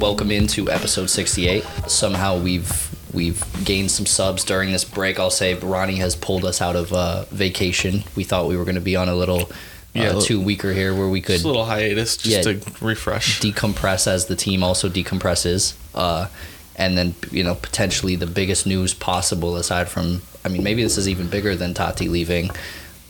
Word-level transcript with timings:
welcome 0.00 0.30
into 0.30 0.70
episode 0.70 1.10
68. 1.10 1.62
Somehow 1.86 2.38
we've 2.38 2.88
we've 3.12 3.42
gained 3.64 3.90
some 3.90 4.06
subs 4.06 4.44
during 4.44 4.72
this 4.72 4.84
break. 4.84 5.18
I'll 5.18 5.30
say 5.30 5.54
Ronny 5.54 5.96
has 5.96 6.16
pulled 6.16 6.44
us 6.44 6.62
out 6.62 6.76
of 6.76 6.92
uh, 6.92 7.24
vacation. 7.30 8.04
We 8.16 8.24
thought 8.24 8.48
we 8.48 8.56
were 8.56 8.64
going 8.64 8.76
to 8.76 8.80
be 8.80 8.96
on 8.96 9.08
a 9.08 9.14
little 9.14 9.42
uh, 9.42 9.46
Yeah, 9.94 10.20
two 10.20 10.40
weeker 10.40 10.72
here 10.72 10.94
where 10.94 11.08
we 11.08 11.20
could 11.20 11.34
Just 11.34 11.44
a 11.44 11.48
little 11.48 11.64
hiatus 11.64 12.16
just 12.16 12.46
Yeah. 12.46 12.54
to 12.54 12.60
refresh. 12.80 13.40
decompress 13.40 14.06
as 14.06 14.26
the 14.26 14.36
team 14.36 14.62
also 14.62 14.88
decompresses. 14.88 15.74
Uh, 15.94 16.28
and 16.76 16.96
then, 16.96 17.14
you 17.30 17.42
know, 17.44 17.56
potentially 17.56 18.16
the 18.16 18.26
biggest 18.28 18.66
news 18.66 18.94
possible 18.94 19.56
aside 19.56 19.88
from, 19.88 20.22
I 20.44 20.48
mean, 20.48 20.62
maybe 20.62 20.82
this 20.82 20.96
is 20.96 21.08
even 21.08 21.28
bigger 21.28 21.54
than 21.56 21.74
Tati 21.74 22.08
leaving, 22.08 22.50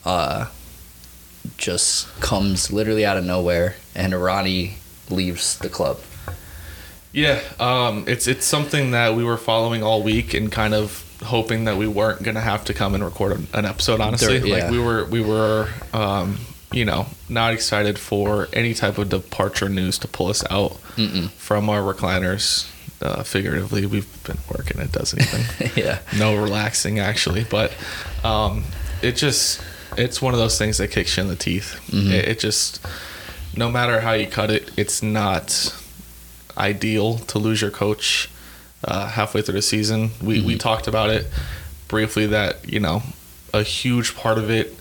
uh, 0.04 0.46
just 1.56 2.08
comes 2.20 2.72
literally 2.72 3.04
out 3.04 3.16
of 3.16 3.24
nowhere 3.24 3.76
and 3.94 4.12
Ronny 4.14 4.78
leaves 5.10 5.58
the 5.58 5.68
club. 5.68 6.00
Yeah, 7.12 7.40
um, 7.58 8.04
it's 8.06 8.26
it's 8.28 8.46
something 8.46 8.92
that 8.92 9.14
we 9.14 9.24
were 9.24 9.36
following 9.36 9.82
all 9.82 10.02
week 10.02 10.32
and 10.34 10.50
kind 10.52 10.74
of 10.74 11.04
hoping 11.24 11.64
that 11.64 11.76
we 11.76 11.86
weren't 11.86 12.22
gonna 12.22 12.40
have 12.40 12.64
to 12.66 12.74
come 12.74 12.94
and 12.94 13.04
record 13.04 13.32
an- 13.52 13.64
episode. 13.66 14.00
Honestly, 14.00 14.38
There- 14.38 14.46
yeah. 14.48 14.62
like 14.64 14.70
we 14.70 14.78
were 14.78 15.04
we 15.06 15.20
were 15.22 15.68
um, 15.92 16.38
you 16.72 16.84
know 16.84 17.06
not 17.28 17.52
excited 17.52 17.98
for 17.98 18.48
any 18.52 18.74
type 18.74 18.96
of 18.98 19.08
departure 19.08 19.68
news 19.68 19.98
to 19.98 20.08
pull 20.08 20.28
us 20.28 20.44
out 20.50 20.72
Mm-mm. 20.96 21.30
from 21.30 21.68
our 21.68 21.80
recliners. 21.82 22.68
Uh, 23.02 23.22
figuratively, 23.22 23.86
we've 23.86 24.22
been 24.24 24.36
working. 24.54 24.78
It 24.80 24.92
doesn't 24.92 25.20
even 25.22 25.70
yeah. 25.76 25.98
no 26.18 26.36
relaxing 26.36 26.98
actually, 26.98 27.44
but 27.44 27.72
um, 28.22 28.62
it 29.02 29.12
just 29.16 29.60
it's 29.96 30.22
one 30.22 30.32
of 30.34 30.38
those 30.38 30.58
things 30.58 30.76
that 30.78 30.88
kicks 30.92 31.16
you 31.16 31.22
in 31.24 31.28
the 31.28 31.34
teeth. 31.36 31.80
Mhm. 31.88 32.10
It, 32.12 32.28
it 32.28 32.38
just 32.38 32.86
no 33.56 33.68
matter 33.70 34.00
how 34.00 34.12
you 34.12 34.26
cut 34.28 34.50
it, 34.50 34.70
it's 34.76 35.02
not 35.02 35.74
ideal 36.60 37.18
to 37.18 37.38
lose 37.38 37.60
your 37.62 37.70
coach 37.70 38.28
uh, 38.84 39.06
halfway 39.08 39.42
through 39.42 39.54
the 39.54 39.62
season. 39.62 40.10
We 40.22 40.40
we 40.40 40.54
Mhm. 40.54 40.60
talked 40.60 40.86
about 40.86 41.10
it 41.10 41.26
briefly 41.88 42.26
that 42.26 42.68
you 42.72 42.78
know 42.80 43.02
a 43.52 43.62
huge 43.64 44.14
part 44.14 44.38
of 44.38 44.48
it 44.50 44.76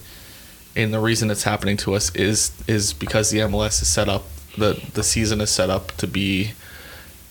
and 0.75 0.94
the 0.94 0.99
reason 0.99 1.31
it's 1.31 1.44
happening 1.44 1.75
to 1.77 1.95
us 1.95 2.13
is 2.16 2.52
is 2.67 2.94
because 2.94 3.31
the 3.31 3.39
MLS 3.41 3.81
is 3.81 3.88
set 3.88 4.08
up 4.08 4.25
the 4.58 4.80
the 4.94 5.03
season 5.03 5.41
is 5.41 5.49
set 5.49 5.69
up 5.69 5.95
to 5.97 6.05
be 6.08 6.52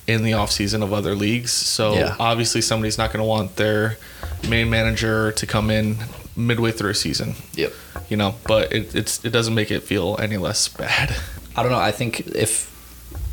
in 0.07 0.23
the 0.25 0.33
off 0.33 0.51
season 0.51 0.83
of 0.83 0.91
other 0.93 1.15
leagues. 1.15 1.53
So 1.53 1.95
Yeah. 1.95 2.17
obviously 2.19 2.61
somebody's 2.63 2.97
not 2.99 3.13
going 3.13 3.21
to 3.23 3.29
want 3.29 3.57
their 3.57 3.99
main 4.49 4.71
manager 4.71 5.33
to 5.33 5.47
come 5.47 5.71
in 5.71 5.99
midway 6.35 6.73
through 6.73 6.91
a 6.91 6.95
season, 6.95 7.35
Yep. 7.55 7.73
you 8.09 8.17
know. 8.17 8.35
But 8.47 8.73
it 8.73 8.95
it's 8.95 9.21
it 9.25 9.31
doesn't 9.31 9.55
make 9.55 9.71
it 9.71 9.83
feel 9.85 10.17
any 10.21 10.37
less 10.39 10.67
bad. 10.69 11.15
I 11.57 11.63
don't 11.63 11.71
know. 11.73 11.79
I 11.79 11.93
think 11.93 12.21
if 12.35 12.71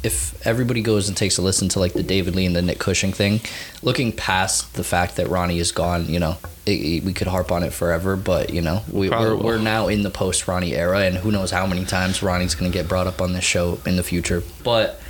if 0.05 0.45
everybody 0.45 0.81
goes 0.81 1.07
and 1.07 1.17
takes 1.17 1.37
a 1.37 1.41
listen 1.41 1.67
to 1.69 1.79
like 1.79 1.93
the 1.93 2.03
David 2.03 2.35
Lee 2.35 2.45
and 2.45 2.55
the 2.55 2.61
Nick 2.61 2.79
Cushing 2.79 3.11
thing, 3.11 3.41
looking 3.81 4.11
past 4.11 4.73
the 4.75 4.83
fact 4.83 5.15
that 5.15 5.27
Ronny 5.29 5.57
is 5.59 5.71
gone, 5.71 6.05
you 6.05 6.19
know, 6.19 6.37
it, 6.65 6.71
it- 6.71 7.03
we 7.03 7.11
could 7.13 7.27
harp 7.27 7.51
on 7.51 7.63
it 7.63 7.73
forever. 7.73 8.15
But 8.15 8.51
you 8.51 8.61
know, 8.61 8.83
we, 8.91 9.09
we're, 9.09 9.35
we're 9.35 9.57
now 9.57 9.87
in 9.87 10.03
the 10.03 10.09
post 10.11 10.47
Ronny 10.47 10.73
era, 10.75 10.99
and 11.01 11.17
who 11.17 11.31
knows 11.31 11.51
how 11.51 11.65
many 11.65 11.85
times 11.85 12.21
Ronny's 12.23 12.55
going 12.55 12.71
to 12.71 12.77
get 12.77 12.87
brought 12.87 13.07
up 13.07 13.21
on 13.21 13.33
this 13.33 13.43
show 13.43 13.79
in 13.85 13.95
the 13.95 14.03
future. 14.03 14.43
But 14.63 15.01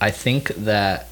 I 0.00 0.10
think 0.10 0.48
that 0.64 1.08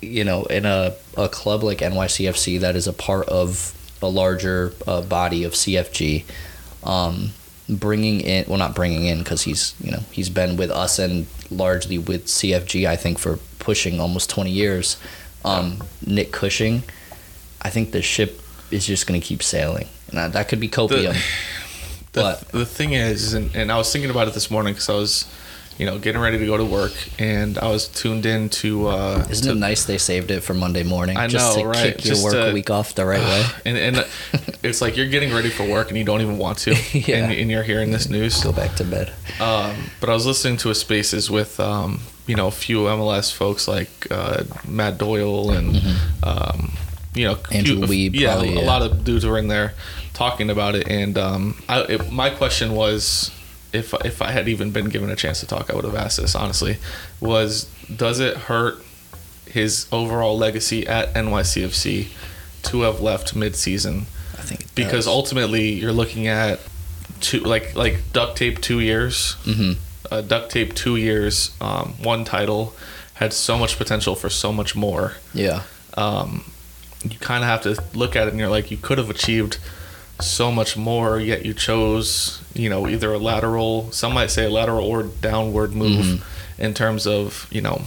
you 0.00 0.24
know, 0.24 0.44
in 0.44 0.64
a 0.66 0.94
a 1.16 1.28
club 1.28 1.62
like 1.62 1.78
NYCFC 1.78 2.60
that 2.60 2.76
is 2.76 2.86
a 2.86 2.92
part 2.92 3.28
of 3.28 3.72
a 4.02 4.08
larger 4.08 4.72
uh, 4.86 5.00
body 5.02 5.44
of 5.44 5.52
CFG. 5.52 6.24
Um, 6.82 7.30
bringing 7.66 8.20
in 8.20 8.44
well 8.46 8.58
not 8.58 8.74
bringing 8.74 9.06
in 9.06 9.20
because 9.20 9.40
he's 9.40 9.74
you 9.82 9.90
know 9.90 10.00
he's 10.12 10.28
been 10.28 10.58
with 10.58 10.70
us 10.70 10.98
and 10.98 11.26
largely 11.54 11.98
with 11.98 12.26
cfg 12.26 12.86
i 12.86 12.96
think 12.96 13.18
for 13.18 13.38
pushing 13.58 13.98
almost 14.00 14.28
20 14.30 14.50
years. 14.50 14.98
Um, 15.44 15.82
nick 16.06 16.32
cushing 16.32 16.82
i 17.62 17.70
think 17.70 17.92
the 17.92 18.02
ship 18.02 18.40
is 18.70 18.86
just 18.86 19.06
going 19.06 19.20
to 19.20 19.26
keep 19.26 19.42
sailing. 19.42 19.88
And 20.12 20.32
that, 20.34 20.48
could 20.48 20.60
be 20.60 20.68
copium. 20.68 21.16
The, 22.12 22.20
But- 22.20 22.48
the 22.52 22.64
thing 22.64 22.92
is, 22.92 23.34
and, 23.34 23.54
and 23.56 23.72
I 23.72 23.76
was 23.76 23.92
thinking 23.92 24.08
about 24.08 24.28
it 24.28 24.34
this 24.34 24.48
morning 24.48 24.74
because 24.74 24.88
I 24.88 24.94
was, 24.94 25.26
you 25.78 25.86
know, 25.86 25.98
getting 25.98 26.20
ready 26.20 26.38
to 26.38 26.46
go 26.46 26.56
to 26.56 26.64
work, 26.64 26.92
and 27.18 27.58
I 27.58 27.68
was 27.68 27.88
tuned 27.88 28.26
in 28.26 28.48
to. 28.60 28.86
Uh, 28.88 29.26
isn't 29.30 29.46
to, 29.46 29.52
it 29.52 29.58
nice 29.58 29.84
they 29.84 29.98
saved 29.98 30.30
it 30.30 30.40
for 30.42 30.54
monday 30.54 30.82
morning 30.84 31.16
I 31.16 31.26
just 31.26 31.56
know, 31.56 31.62
to 31.62 31.68
right? 31.68 31.96
kick 31.96 32.04
your 32.04 32.14
Just 32.14 32.24
work 32.24 32.32
to- 32.34 32.52
week 32.52 32.70
off 32.70 32.94
the 32.94 33.04
right 33.04 33.20
way 33.32 33.44
And 33.64 33.76
and 33.76 33.96
it's 34.62 34.80
like 34.80 34.96
you're 34.96 35.08
getting 35.08 35.32
ready 35.34 35.50
for 35.50 35.68
work 35.68 35.88
and 35.88 35.98
you 35.98 36.04
don't 36.04 36.20
even 36.20 36.38
want 36.38 36.58
to, 36.58 36.74
Yeah. 36.92 37.16
and, 37.24 37.32
and 37.32 37.50
you're 37.50 37.62
hearing 37.64 37.90
this 37.90 38.08
news. 38.08 38.42
go 38.42 38.52
back 38.52 38.76
to 38.76 38.84
bed 38.84 39.12
Um, 39.40 39.74
but 40.00 40.08
I 40.10 40.14
was 40.14 40.26
listening 40.26 40.56
to 40.58 40.70
a 40.70 40.74
Spaces 40.74 41.30
with, 41.30 41.58
um, 41.58 42.00
you 42.26 42.36
know, 42.36 42.46
a 42.46 42.52
few 42.52 42.78
MLS 42.84 43.32
folks 43.32 43.66
like 43.68 43.90
uh, 44.10 44.44
Matt 44.66 44.98
Doyle 44.98 45.50
and, 45.50 45.76
um, 46.22 46.72
you 47.14 47.24
know, 47.26 47.34
Mm-hmm. 47.36 47.54
Andrew 47.56 47.86
few- 47.86 48.10
Weeb, 48.10 48.14
Yeah, 48.14 48.32
probably, 48.34 48.56
a 48.56 48.60
yeah. 48.60 48.66
lot 48.66 48.82
of 48.82 49.04
dudes 49.04 49.26
were 49.26 49.38
in 49.38 49.48
there 49.48 49.74
talking 50.14 50.50
about 50.50 50.74
it. 50.76 50.88
And 50.88 51.18
um, 51.18 51.62
I, 51.68 51.80
it, 51.82 52.12
my 52.12 52.30
question 52.30 52.72
was, 52.72 53.30
if 53.74 53.92
if 54.04 54.22
I 54.22 54.30
had 54.30 54.48
even 54.48 54.70
been 54.70 54.88
given 54.88 55.10
a 55.10 55.16
chance 55.16 55.40
to 55.40 55.46
talk, 55.46 55.70
I 55.70 55.74
would 55.74 55.84
have 55.84 55.94
asked 55.94 56.20
this 56.20 56.34
honestly. 56.34 56.78
Was 57.20 57.64
does 57.94 58.20
it 58.20 58.36
hurt 58.36 58.82
his 59.46 59.86
overall 59.92 60.36
legacy 60.36 60.86
at 60.86 61.12
NYCFC 61.14 62.08
to 62.64 62.80
have 62.82 63.00
left 63.00 63.36
mid-season? 63.36 64.06
i 64.38 64.42
think 64.42 64.62
it 64.62 64.74
Because 64.74 65.06
ultimately, 65.06 65.72
you're 65.72 65.92
looking 65.92 66.26
at 66.26 66.60
two 67.20 67.40
like 67.40 67.74
like 67.76 68.00
duct 68.12 68.36
tape 68.36 68.60
two 68.60 68.80
years 68.80 69.34
hmm 69.44 69.72
uh, 70.10 70.20
duct 70.20 70.50
tape 70.50 70.74
two 70.74 70.96
years, 70.96 71.50
um, 71.60 71.94
one 72.02 72.24
title, 72.24 72.74
had 73.14 73.32
so 73.32 73.56
much 73.58 73.78
potential 73.78 74.14
for 74.14 74.28
so 74.28 74.52
much 74.52 74.76
more. 74.76 75.14
yeah 75.32 75.62
Um, 75.96 76.44
you 77.02 77.18
kind 77.18 77.42
of 77.42 77.48
have 77.48 77.62
to 77.62 77.82
look 77.98 78.14
at 78.16 78.26
it 78.26 78.30
and 78.30 78.38
you're 78.38 78.50
like, 78.50 78.70
you 78.70 78.76
could 78.76 78.98
have 78.98 79.10
achieved 79.10 79.58
so 80.20 80.50
much 80.52 80.76
more, 80.76 81.18
yet 81.20 81.44
you 81.44 81.54
chose, 81.54 82.40
you 82.54 82.68
know, 82.70 82.86
either 82.88 83.12
a 83.12 83.18
lateral, 83.18 83.90
some 83.92 84.12
might 84.14 84.30
say 84.30 84.44
a 84.44 84.50
lateral 84.50 84.86
or 84.86 85.02
downward 85.02 85.74
move 85.74 86.04
Mhm. 86.04 86.20
in 86.58 86.74
terms 86.74 87.06
of, 87.06 87.46
you 87.50 87.60
know, 87.60 87.82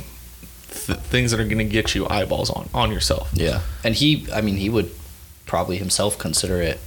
th- 0.85 0.99
things 0.99 1.31
that 1.31 1.39
are 1.39 1.45
going 1.45 1.57
to 1.59 1.63
get 1.63 1.95
you 1.95 2.07
eyeballs 2.09 2.49
on, 2.49 2.69
on 2.73 2.91
yourself. 2.91 3.29
Yeah, 3.33 3.61
and 3.83 3.95
he, 3.95 4.27
I 4.33 4.41
mean, 4.41 4.57
he 4.57 4.69
would 4.69 4.91
probably 5.45 5.77
himself 5.77 6.17
consider 6.17 6.61
it 6.61 6.79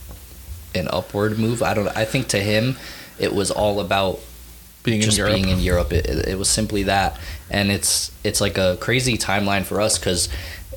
an 0.75 0.89
upward 0.93 1.39
move. 1.39 1.63
I 1.63 1.75
don't. 1.75 1.89
I 1.97 2.05
think 2.05 2.29
to 2.29 2.39
him, 2.39 2.77
it 3.19 3.35
was 3.35 3.51
all 3.51 3.81
about 3.81 4.21
Being 4.83 5.01
just 5.01 5.17
in 5.19 5.25
Europe. 5.25 5.35
being 5.35 5.49
in 5.49 5.61
Europe. 5.61 5.93
It, 5.93 6.07
it, 6.07 6.29
it 6.29 6.39
was 6.39 6.49
simply 6.49 6.83
that, 6.85 7.17
and 7.51 7.71
it's 7.73 8.13
it's 8.23 8.41
like 8.41 8.57
a 8.59 8.77
crazy 8.81 9.17
timeline 9.19 9.65
for 9.65 9.81
us 9.81 9.99
because 9.99 10.29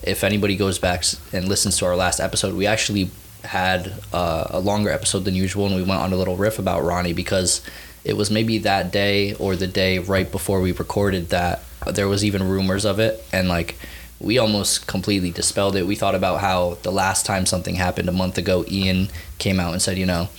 if 0.04 0.24
anybody 0.24 0.56
goes 0.56 0.80
back 0.80 1.04
and 1.34 1.48
listens 1.48 1.78
to 1.78 1.86
our 1.86 1.96
last 1.96 2.20
episode, 2.22 2.54
we 2.56 2.66
actually 2.66 3.10
had 3.44 3.94
uh, 4.14 4.46
a 4.50 4.60
longer 4.60 4.90
episode 4.90 5.26
than 5.26 5.36
usual, 5.36 5.66
and 5.68 5.76
we 5.76 5.84
went 5.84 6.02
on 6.02 6.14
a 6.14 6.16
little 6.16 6.36
riff 6.38 6.60
about 6.60 6.84
Ronny 6.84 7.14
because 7.14 7.62
it 8.04 8.16
was 8.18 8.30
maybe 8.32 8.58
that 8.60 8.92
day 8.92 9.34
or 9.36 9.56
the 9.56 9.68
day 9.68 10.00
right 10.00 10.30
before 10.32 10.62
we 10.62 10.72
recorded 10.72 11.30
that 11.30 11.64
there 11.92 12.08
was 12.08 12.24
even 12.24 12.44
rumors 12.48 12.86
of 12.86 13.00
it, 13.00 13.24
and 13.34 13.48
like 13.50 13.76
we 14.20 14.38
almost 14.38 14.88
completely 14.88 15.32
dispelled 15.32 15.76
it. 15.76 15.86
We 15.86 15.96
thought 15.96 16.16
about 16.16 16.40
how 16.40 16.78
the 16.84 16.92
last 16.92 17.26
time 17.26 17.46
something 17.46 17.76
happened 17.76 18.08
a 18.08 18.14
month 18.14 18.38
ago, 18.38 18.64
Ian 18.70 19.10
came 19.38 19.60
out 19.60 19.74
and 19.74 19.82
said, 19.82 19.98
you 19.98 20.06
know, 20.06 20.30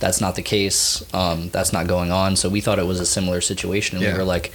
that's 0.00 0.20
not 0.22 0.36
the 0.36 0.42
case. 0.42 1.04
Um, 1.14 1.50
that's 1.50 1.72
not 1.72 1.86
going 1.86 2.10
on. 2.10 2.36
So 2.36 2.48
we 2.48 2.62
thought 2.62 2.78
it 2.78 2.86
was 2.86 3.00
a 3.00 3.04
similar 3.06 3.42
situation, 3.42 3.96
and 3.98 4.04
Yeah. 4.06 4.12
we 4.12 4.18
were 4.18 4.24
like, 4.24 4.52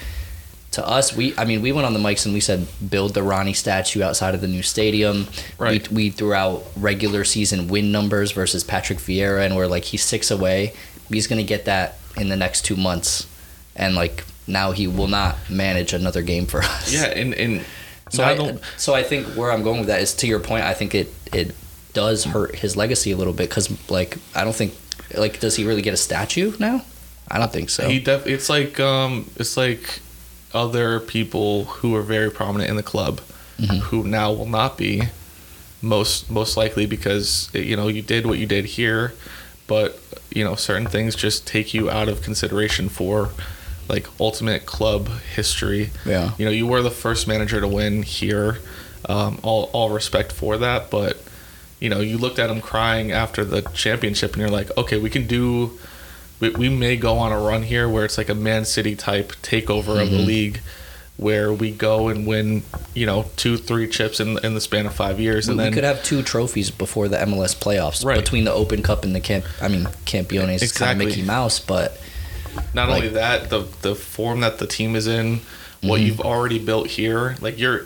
to 0.72 0.88
us, 0.88 1.16
we 1.16 1.34
I 1.38 1.46
mean, 1.46 1.62
we 1.62 1.72
went 1.72 1.86
on 1.86 1.94
the 1.94 2.00
mics 2.00 2.26
and 2.26 2.34
we 2.34 2.40
said, 2.40 2.68
build 2.90 3.14
the 3.14 3.24
Ronny 3.24 3.54
statue 3.54 4.02
outside 4.02 4.34
of 4.36 4.42
the 4.42 4.48
new 4.48 4.64
stadium. 4.64 5.28
Right. 5.58 5.88
We, 5.90 6.06
we 6.06 6.10
threw 6.10 6.34
out 6.34 6.64
regular 6.76 7.24
season 7.24 7.68
win 7.68 7.92
numbers 7.92 8.32
versus 8.32 8.64
Patrick 8.64 9.00
Vieira, 9.00 9.46
and 9.46 9.56
we're 9.56 9.68
like, 9.68 9.86
he's 9.86 10.04
six 10.04 10.32
away. 10.32 10.74
He's 11.10 11.28
gonna 11.28 11.44
get 11.44 11.66
that 11.66 11.98
in 12.18 12.30
the 12.30 12.38
next 12.38 12.64
two 12.64 12.76
months, 12.76 13.28
and 13.76 13.96
like 13.96 14.24
now 14.48 14.72
he 14.72 14.88
will 14.88 15.08
not 15.08 15.38
manage 15.50 15.94
another 15.94 16.22
game 16.22 16.46
for 16.46 16.62
us. 16.62 16.92
Yeah, 16.94 17.06
and, 17.06 17.34
and 17.34 17.66
So 18.10 18.24
I 18.24 18.32
I, 18.32 18.36
don't, 18.36 18.62
so 18.78 18.94
I 18.94 19.04
think 19.04 19.28
where 19.36 19.52
I'm 19.52 19.64
going 19.64 19.80
with 19.80 19.88
that 19.88 20.02
is 20.02 20.14
to 20.16 20.28
your 20.28 20.40
point. 20.40 20.64
I 20.64 20.74
think 20.74 20.96
it 20.96 21.14
it 21.34 21.54
does 21.94 22.24
hurt 22.24 22.56
his 22.56 22.78
legacy 22.78 23.12
a 23.12 23.18
little 23.18 23.34
bit 23.34 23.50
because 23.50 23.70
like 23.90 24.18
I 24.34 24.46
don't 24.46 24.56
think 24.56 24.74
like 25.16 25.42
does 25.42 25.58
he 25.58 25.66
really 25.66 25.82
get 25.82 25.94
a 25.94 25.98
statue 25.98 26.54
now? 26.60 26.84
I 27.30 27.38
don't 27.40 27.52
think 27.52 27.70
so. 27.70 27.88
He 27.88 28.00
def- 28.00 28.28
it's 28.28 28.50
like 28.50 28.80
um 28.80 29.30
it's 29.36 29.58
like 29.58 30.00
other 30.54 31.00
people 31.00 31.66
who 31.66 31.96
are 31.96 32.02
very 32.02 32.30
prominent 32.30 32.70
in 32.70 32.76
the 32.76 32.84
club 32.84 33.22
Mhm. 33.60 33.80
who 33.80 34.04
now 34.04 34.32
will 34.32 34.48
not 34.50 34.78
be 34.78 35.04
most 35.82 36.30
most 36.30 36.58
likely 36.58 36.86
because 36.86 37.50
you 37.54 37.76
know 37.76 37.88
you 37.88 38.02
did 38.02 38.26
what 38.26 38.38
you 38.38 38.46
did 38.46 38.66
here 38.66 39.14
but 39.68 40.00
you 40.32 40.44
know 40.44 40.56
certain 40.56 40.88
things 40.88 41.16
just 41.16 41.46
take 41.48 41.74
you 41.74 41.90
out 41.90 42.08
of 42.08 42.22
consideration 42.22 42.88
for 42.90 43.30
like 43.90 44.08
ultimate 44.20 44.66
club 44.66 45.10
history 45.36 45.90
Yeah. 46.06 46.32
you 46.38 46.46
know 46.46 46.52
you 46.52 46.68
were 46.68 46.82
the 46.82 46.92
first 46.92 47.28
manager 47.28 47.60
to 47.62 47.68
win 47.68 48.04
here 48.04 48.60
um, 49.10 49.40
all 49.42 49.70
all 49.74 49.90
respect 49.90 50.32
for 50.32 50.58
that 50.58 50.90
but 50.92 51.18
you 51.80 51.90
know 51.90 52.00
you 52.00 52.18
looked 52.18 52.38
at 52.40 52.50
him 52.50 52.62
crying 52.62 53.12
after 53.12 53.44
the 53.44 53.62
championship 53.74 54.34
and 54.34 54.42
you're 54.42 54.50
like 54.52 54.70
okay 54.78 54.98
we 55.00 55.10
can 55.10 55.26
do 55.26 55.78
we, 56.42 56.50
we 56.50 56.68
may 56.70 56.98
go 56.98 57.18
on 57.18 57.32
a 57.32 57.40
run 57.40 57.64
here 57.64 57.88
where 57.88 58.04
it's 58.04 58.18
like 58.18 58.28
a 58.30 58.36
man 58.36 58.66
city 58.66 58.96
type 58.96 59.32
takeover 59.42 60.02
of 60.02 60.10
the 60.12 60.18
Mhm. 60.18 60.26
league 60.26 60.62
where 61.18 61.54
we 61.54 61.70
go 61.72 62.08
and 62.08 62.26
win, 62.26 62.64
you 62.96 63.06
know, 63.06 63.30
two, 63.38 63.56
three 63.56 63.88
chips 63.88 64.20
in 64.20 64.38
in 64.44 64.56
the 64.56 64.62
span 64.62 64.86
of 64.88 64.94
five 64.96 65.20
years, 65.20 65.48
and 65.48 65.56
we 65.58 65.64
then 65.64 65.72
we 65.72 65.76
could 65.76 65.84
have 65.84 66.04
two 66.04 66.24
trophies 66.24 66.72
before 66.72 67.08
the 67.08 67.18
MLS 67.22 67.54
playoffs 67.54 68.04
Right. 68.04 68.18
between 68.18 68.44
the 68.44 68.52
Open 68.54 68.82
Cup 68.82 69.04
and 69.06 69.14
the 69.16 69.20
Camp. 69.20 69.46
I 69.62 69.68
mean, 69.68 69.86
Campeones 70.06 70.62
is 70.64 70.72
kind 70.72 71.00
Exactly. 71.02 71.06
of 71.06 71.10
Mickey 71.12 71.22
Mouse, 71.22 71.60
but 71.60 71.98
not 72.74 72.90
like- 72.90 72.98
only 73.04 73.10
that, 73.14 73.50
the 73.52 73.66
the 73.84 73.94
form 73.96 74.42
that 74.42 74.58
the 74.58 74.66
team 74.68 74.96
is 74.96 75.06
in, 75.06 75.42
what 75.82 76.02
Mhm. 76.02 76.06
you've 76.06 76.22
already 76.22 76.58
built 76.60 76.88
here, 76.88 77.36
like 77.40 77.60
you're. 77.60 77.86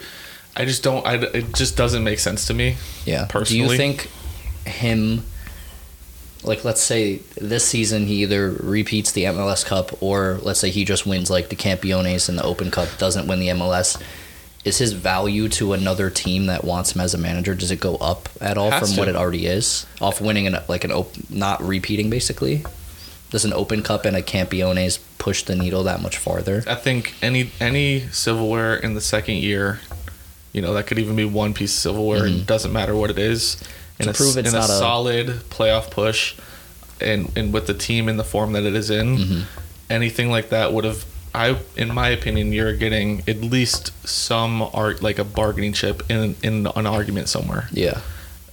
I 0.57 0.63
just 0.63 0.81
don't. 0.83 1.05
I, 1.05 1.15
it 1.15 1.53
just 1.53 1.75
doesn't 1.75 2.05
make 2.05 2.19
sense 2.19 2.45
to 2.45 2.53
me. 2.53 2.77
yeah. 3.05 3.25
personally, 3.25 3.65
Do 3.65 3.71
you 3.73 3.77
think 3.77 4.09
him? 4.65 5.23
Like, 6.45 6.63
let's 6.63 6.81
say 6.81 7.17
this 7.39 7.65
season 7.67 8.05
he 8.05 8.21
either 8.23 8.51
repeats 8.51 9.11
the 9.11 9.23
MLS 9.25 9.65
Cup, 9.65 10.01
or 10.01 10.39
let's 10.43 10.59
say 10.59 10.69
he 10.69 10.85
just 10.85 11.05
wins 11.05 11.29
like 11.29 11.49
the 11.49 11.55
Campeones 11.55 12.29
and 12.29 12.37
the 12.37 12.43
Open 12.43 12.71
Cup, 12.71 12.87
doesn't 12.97 13.27
win 13.27 13.39
the 13.39 13.47
MLS. 13.49 13.99
Is 14.63 14.79
his 14.79 14.93
value 14.93 15.47
to 15.49 15.73
another 15.73 16.09
team 16.09 16.47
that 16.47 16.63
wants 16.63 16.95
him 16.95 17.01
as 17.01 17.13
a 17.13 17.19
manager? 17.19 17.53
Does 17.53 17.69
it 17.69 17.79
go 17.79 17.97
up 17.97 18.29
at 18.41 18.57
all 18.57 18.71
from 18.71 18.87
to. 18.89 18.99
what 18.99 19.07
it 19.07 19.15
already 19.15 19.45
is? 19.45 19.85
Off 20.01 20.19
winning 20.19 20.47
an 20.47 20.57
like 20.67 20.83
an 20.83 20.91
op- 20.91 21.13
not 21.29 21.61
repeating 21.63 22.09
basically. 22.09 22.63
Does 23.29 23.45
an 23.45 23.53
Open 23.53 23.83
Cup 23.83 24.05
and 24.05 24.15
a 24.17 24.23
Campeones 24.23 24.99
push 25.19 25.43
the 25.43 25.55
needle 25.55 25.83
that 25.83 26.01
much 26.01 26.17
farther? 26.17 26.63
I 26.67 26.73
think 26.75 27.13
any 27.21 27.51
any 27.59 28.07
silverware 28.11 28.75
in 28.75 28.95
the 28.95 29.01
second 29.01 29.35
year, 29.37 29.81
you 30.51 30.61
know, 30.63 30.73
that 30.73 30.87
could 30.87 30.97
even 30.97 31.15
be 31.15 31.25
one 31.25 31.53
piece 31.53 31.71
of 31.75 31.79
silverware. 31.81 32.21
Mhm. 32.23 32.41
It 32.41 32.47
doesn't 32.47 32.73
matter 32.73 32.95
what 32.95 33.11
it 33.11 33.19
is. 33.19 33.57
In 33.99 34.05
To 34.05 34.11
a, 34.11 34.13
prove 34.13 34.37
it's 34.37 34.49
in 34.49 34.55
a 34.55 34.59
not 34.59 34.69
a- 34.69 34.73
solid 34.77 35.27
playoff 35.49 35.89
push, 35.89 36.33
and 36.99 37.31
and 37.35 37.53
with 37.53 37.67
the 37.67 37.73
team 37.73 38.09
in 38.09 38.17
the 38.17 38.23
form 38.23 38.53
that 38.53 38.63
it 38.63 38.75
is 38.75 38.89
in, 38.89 39.17
Mhm. 39.17 39.43
anything 39.89 40.29
like 40.29 40.49
that 40.49 40.73
would 40.73 40.83
have. 40.85 41.05
I, 41.33 41.57
in 41.75 41.93
my 41.93 42.09
opinion, 42.09 42.53
you're 42.53 42.73
getting 42.73 43.21
at 43.27 43.41
least 43.41 43.91
some 44.07 44.61
art 44.73 45.01
like 45.03 45.19
a 45.19 45.23
bargaining 45.25 45.73
chip 45.73 46.03
in 46.09 46.35
in 46.43 46.67
an 46.75 46.85
argument 46.87 47.27
somewhere, 47.29 47.67
Yeah. 47.73 47.99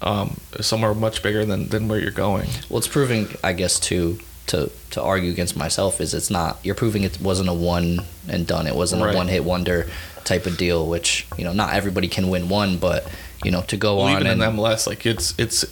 um, 0.00 0.37
somewhere 0.61 0.93
much 0.94 1.23
bigger 1.23 1.45
than 1.45 1.69
than 1.69 1.87
where 1.88 1.99
you're 2.00 2.11
going. 2.11 2.49
Well, 2.69 2.79
it's 2.79 2.88
proving, 2.88 3.29
I 3.43 3.53
guess, 3.53 3.79
to 3.91 4.19
to 4.49 4.71
to 4.91 5.00
argue 5.03 5.31
against 5.31 5.56
myself 5.56 6.00
is 6.00 6.12
it's 6.15 6.31
not. 6.31 6.59
You're 6.65 6.75
proving 6.75 7.05
it 7.05 7.21
wasn't 7.21 7.49
a 7.49 7.53
one 7.55 8.03
and 8.29 8.47
done. 8.47 8.67
It 8.67 8.75
wasn't 8.75 9.03
Right. 9.03 9.15
a 9.15 9.17
one 9.17 9.29
hit 9.29 9.45
wonder 9.45 9.88
type 10.25 10.47
of 10.47 10.56
deal. 10.56 10.87
Which 10.87 11.27
you 11.38 11.45
know, 11.45 11.53
not 11.53 11.73
everybody 11.75 12.09
can 12.09 12.29
win 12.29 12.49
one, 12.49 12.79
but 12.79 13.06
you 13.44 13.50
know, 13.50 13.62
to 13.62 13.77
go 13.77 13.97
Well, 13.97 14.06
on 14.06 14.12
even 14.12 14.27
and 14.27 14.43
in 14.43 14.50
MLS, 14.56 14.87
like 14.87 15.05
it's 15.06 15.35
it's 15.39 15.65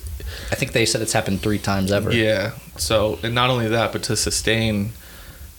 I 0.52 0.54
think 0.54 0.72
they 0.72 0.86
said 0.86 1.02
it's 1.02 1.12
happened 1.12 1.40
three 1.42 1.58
times 1.58 1.90
ever. 1.92 2.12
Yeah. 2.12 2.52
So, 2.76 3.18
and 3.22 3.34
not 3.34 3.50
only 3.50 3.68
that, 3.68 3.92
but 3.92 4.02
to 4.04 4.16
sustain 4.16 4.92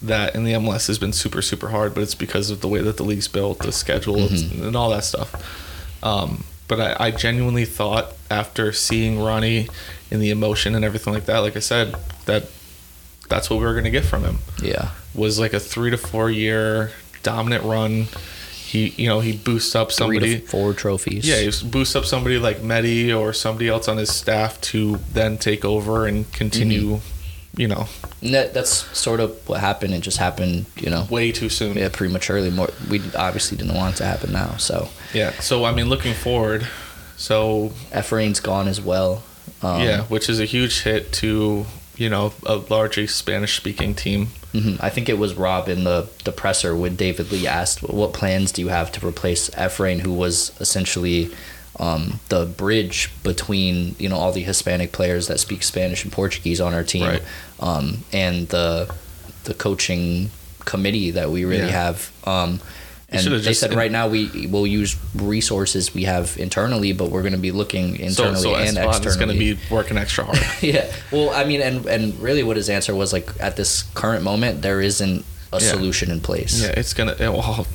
that 0.00 0.34
in 0.34 0.44
the 0.44 0.52
MLS 0.54 0.86
has 0.88 0.98
been 0.98 1.12
super, 1.12 1.42
super 1.42 1.68
hard. 1.68 1.94
But 1.94 2.02
it's 2.02 2.14
because 2.14 2.50
of 2.50 2.60
the 2.60 2.68
way 2.68 2.80
that 2.80 2.96
the 2.96 3.04
league's 3.04 3.28
built, 3.28 3.60
the 3.60 3.70
schedule, 3.72 4.16
Mhm. 4.16 4.66
and 4.66 4.76
all 4.76 4.90
that 4.90 5.04
stuff. 5.04 5.30
Um, 6.02 6.44
but 6.68 6.80
I, 6.80 6.96
I 7.06 7.10
genuinely 7.10 7.64
thought 7.64 8.14
after 8.30 8.72
seeing 8.72 9.20
Ronny 9.20 9.68
in 10.10 10.20
the 10.20 10.30
emotion 10.30 10.74
and 10.74 10.84
everything 10.84 11.12
like 11.12 11.26
that, 11.26 11.38
like 11.38 11.56
I 11.56 11.60
said, 11.60 11.94
that 12.26 12.44
that's 13.28 13.48
what 13.50 13.58
we 13.60 13.64
were 13.64 13.72
going 13.72 13.84
to 13.84 13.90
get 13.90 14.04
from 14.04 14.24
him 14.24 14.38
Yeah. 14.62 14.88
was 15.14 15.38
like 15.38 15.52
a 15.54 15.60
three 15.60 15.90
to 15.90 15.96
four 15.96 16.30
year 16.30 16.90
dominant 17.22 17.64
run. 17.64 18.06
He, 18.72 18.88
you 18.96 19.06
know, 19.06 19.20
he 19.20 19.36
boosts 19.36 19.74
up 19.74 19.92
somebody. 19.92 20.38
four 20.38 20.72
trophies. 20.72 21.28
Yeah, 21.28 21.40
he 21.40 21.68
boosts 21.68 21.94
up 21.94 22.06
somebody 22.06 22.38
like 22.38 22.62
Medi 22.62 23.12
or 23.12 23.34
somebody 23.34 23.68
else 23.68 23.86
on 23.86 23.98
his 23.98 24.08
staff 24.10 24.58
to 24.62 24.96
then 25.12 25.36
take 25.36 25.62
over 25.62 26.06
and 26.06 26.32
continue, 26.32 27.00
you 27.54 27.68
know, 27.68 27.86
And 28.22 28.32
that, 28.32 28.54
that's 28.54 28.70
sort 28.98 29.20
of 29.20 29.46
what 29.46 29.60
happened. 29.60 29.92
It 29.92 30.00
just 30.00 30.16
happened, 30.16 30.64
you 30.76 30.88
know, 30.88 31.06
way 31.10 31.32
too 31.32 31.50
soon. 31.50 31.76
yeah, 31.76 31.90
prematurely. 31.92 32.50
More, 32.50 32.70
we 32.88 33.02
obviously 33.14 33.58
didn't 33.58 33.74
want 33.74 33.96
it 33.96 33.98
to 33.98 34.06
happen 34.06 34.32
now. 34.32 34.56
So 34.56 34.88
Yeah. 35.12 35.32
So 35.40 35.66
I 35.66 35.72
mean, 35.74 35.90
looking 35.90 36.14
forward, 36.14 36.66
so 37.18 37.72
Efrain's 37.90 38.40
gone 38.40 38.68
as 38.68 38.80
well. 38.80 39.22
Um, 39.60 39.82
yeah, 39.82 40.04
which 40.04 40.30
is 40.30 40.40
a 40.40 40.46
huge 40.46 40.80
hit 40.80 41.12
to 41.20 41.66
you 41.96 42.08
know 42.08 42.32
a 42.46 42.56
largely 42.56 43.06
Spanish-speaking 43.06 43.94
team. 43.94 44.28
Mhm. 44.54 44.76
I 44.80 44.90
think 44.90 45.08
it 45.08 45.18
was 45.18 45.34
Rob 45.34 45.68
in 45.68 45.84
the, 45.84 46.08
the 46.24 46.32
presser 46.32 46.74
when 46.76 46.94
David 46.96 47.32
Lee 47.32 47.46
asked, 47.46 47.82
"What 47.82 48.12
plans 48.12 48.52
do 48.52 48.60
you 48.62 48.68
have 48.68 48.92
to 48.92 49.06
replace 49.06 49.48
Efrain, 49.50 50.00
who 50.00 50.12
was 50.12 50.52
essentially 50.60 51.30
um, 51.80 52.20
the 52.28 52.44
bridge 52.44 53.10
between 53.22 53.96
you 53.98 54.08
know 54.08 54.16
all 54.16 54.32
the 54.32 54.42
Hispanic 54.42 54.92
players 54.92 55.26
that 55.28 55.40
speak 55.40 55.62
Spanish 55.62 56.04
and 56.04 56.12
Portuguese 56.12 56.60
on 56.60 56.74
our 56.74 56.84
team, 56.84 57.04
Right. 57.04 57.22
um, 57.60 58.04
and 58.12 58.48
the 58.48 58.92
the 59.44 59.54
coaching 59.54 60.30
committee 60.64 61.10
that 61.12 61.30
we 61.30 61.44
really 61.44 61.64
Yeah. 61.72 61.84
have." 61.88 62.10
Um, 62.24 62.60
and 63.12 63.26
they 63.26 63.40
just- 63.40 63.60
said 63.60 63.74
right 63.74 63.90
now 63.92 64.08
we 64.08 64.46
will 64.48 64.66
use 64.66 64.96
resources 65.14 65.94
we 65.94 66.04
have 66.04 66.36
internally, 66.38 66.92
but 66.92 67.10
we're 67.10 67.22
going 67.22 67.32
to 67.32 67.38
be 67.38 67.52
looking 67.52 67.96
internally 67.98 68.36
so 68.36 68.42
so 68.42 68.54
and 68.56 68.68
Esteban 68.78 68.88
externally. 68.88 69.08
is 69.10 69.16
going 69.16 69.28
to 69.28 69.38
be 69.38 69.74
working 69.74 69.96
extra 69.98 70.24
hard. 70.24 70.38
Yeah. 70.62 70.90
Well, 71.10 71.30
I 71.30 71.44
mean, 71.44 71.60
and 71.60 71.86
and 71.86 72.18
really, 72.20 72.42
what 72.42 72.56
his 72.56 72.68
answer 72.68 72.94
was 72.94 73.12
like 73.12 73.28
at 73.40 73.56
this 73.56 73.82
current 73.94 74.22
moment, 74.24 74.62
there 74.62 74.80
isn't 74.80 75.24
a 75.52 75.60
Yeah. 75.60 75.68
solution 75.70 76.10
in 76.10 76.20
place. 76.20 76.62
yeah, 76.62 76.68
it's 76.76 76.94
gonna. 76.94 77.12
it- 77.12 77.28
Well, 77.30 77.66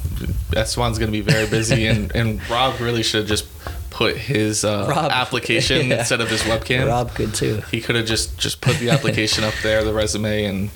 Esteban's 0.56 0.98
going 0.98 1.12
to 1.12 1.18
be 1.18 1.22
very 1.22 1.48
busy, 1.48 1.88
and 1.92 2.12
and 2.16 2.40
Rob 2.50 2.80
really 2.80 3.04
should 3.04 3.22
have 3.22 3.28
just 3.30 3.46
put 3.90 4.16
his 4.18 4.64
uh, 4.64 4.86
Rob. 4.90 5.12
application 5.24 5.88
Yeah. 5.88 6.00
instead 6.00 6.22
of 6.22 6.30
his 6.30 6.42
webcam. 6.42 6.88
Rob 6.88 7.14
could 7.16 7.34
too. 7.34 7.62
he 7.72 7.82
could 7.82 7.96
have 7.96 8.06
just 8.06 8.38
just 8.38 8.62
put 8.62 8.78
the 8.80 8.90
application 8.90 9.44
up 9.44 9.54
there, 9.64 9.84
the 9.84 9.94
resume, 9.94 10.46
and 10.46 10.70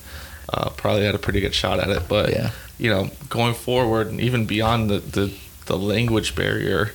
uh, 0.52 0.68
probably 0.70 1.04
had 1.04 1.14
a 1.14 1.18
pretty 1.18 1.40
good 1.40 1.54
shot 1.54 1.80
at 1.80 1.88
it. 1.88 2.02
But 2.08 2.30
Yeah. 2.30 2.50
You 2.82 2.90
know, 2.90 3.10
going 3.28 3.54
forward, 3.54 4.08
and 4.08 4.20
even 4.20 4.44
beyond 4.44 4.90
the, 4.90 4.98
the 4.98 5.32
the 5.66 5.78
language 5.78 6.34
barrier, 6.34 6.90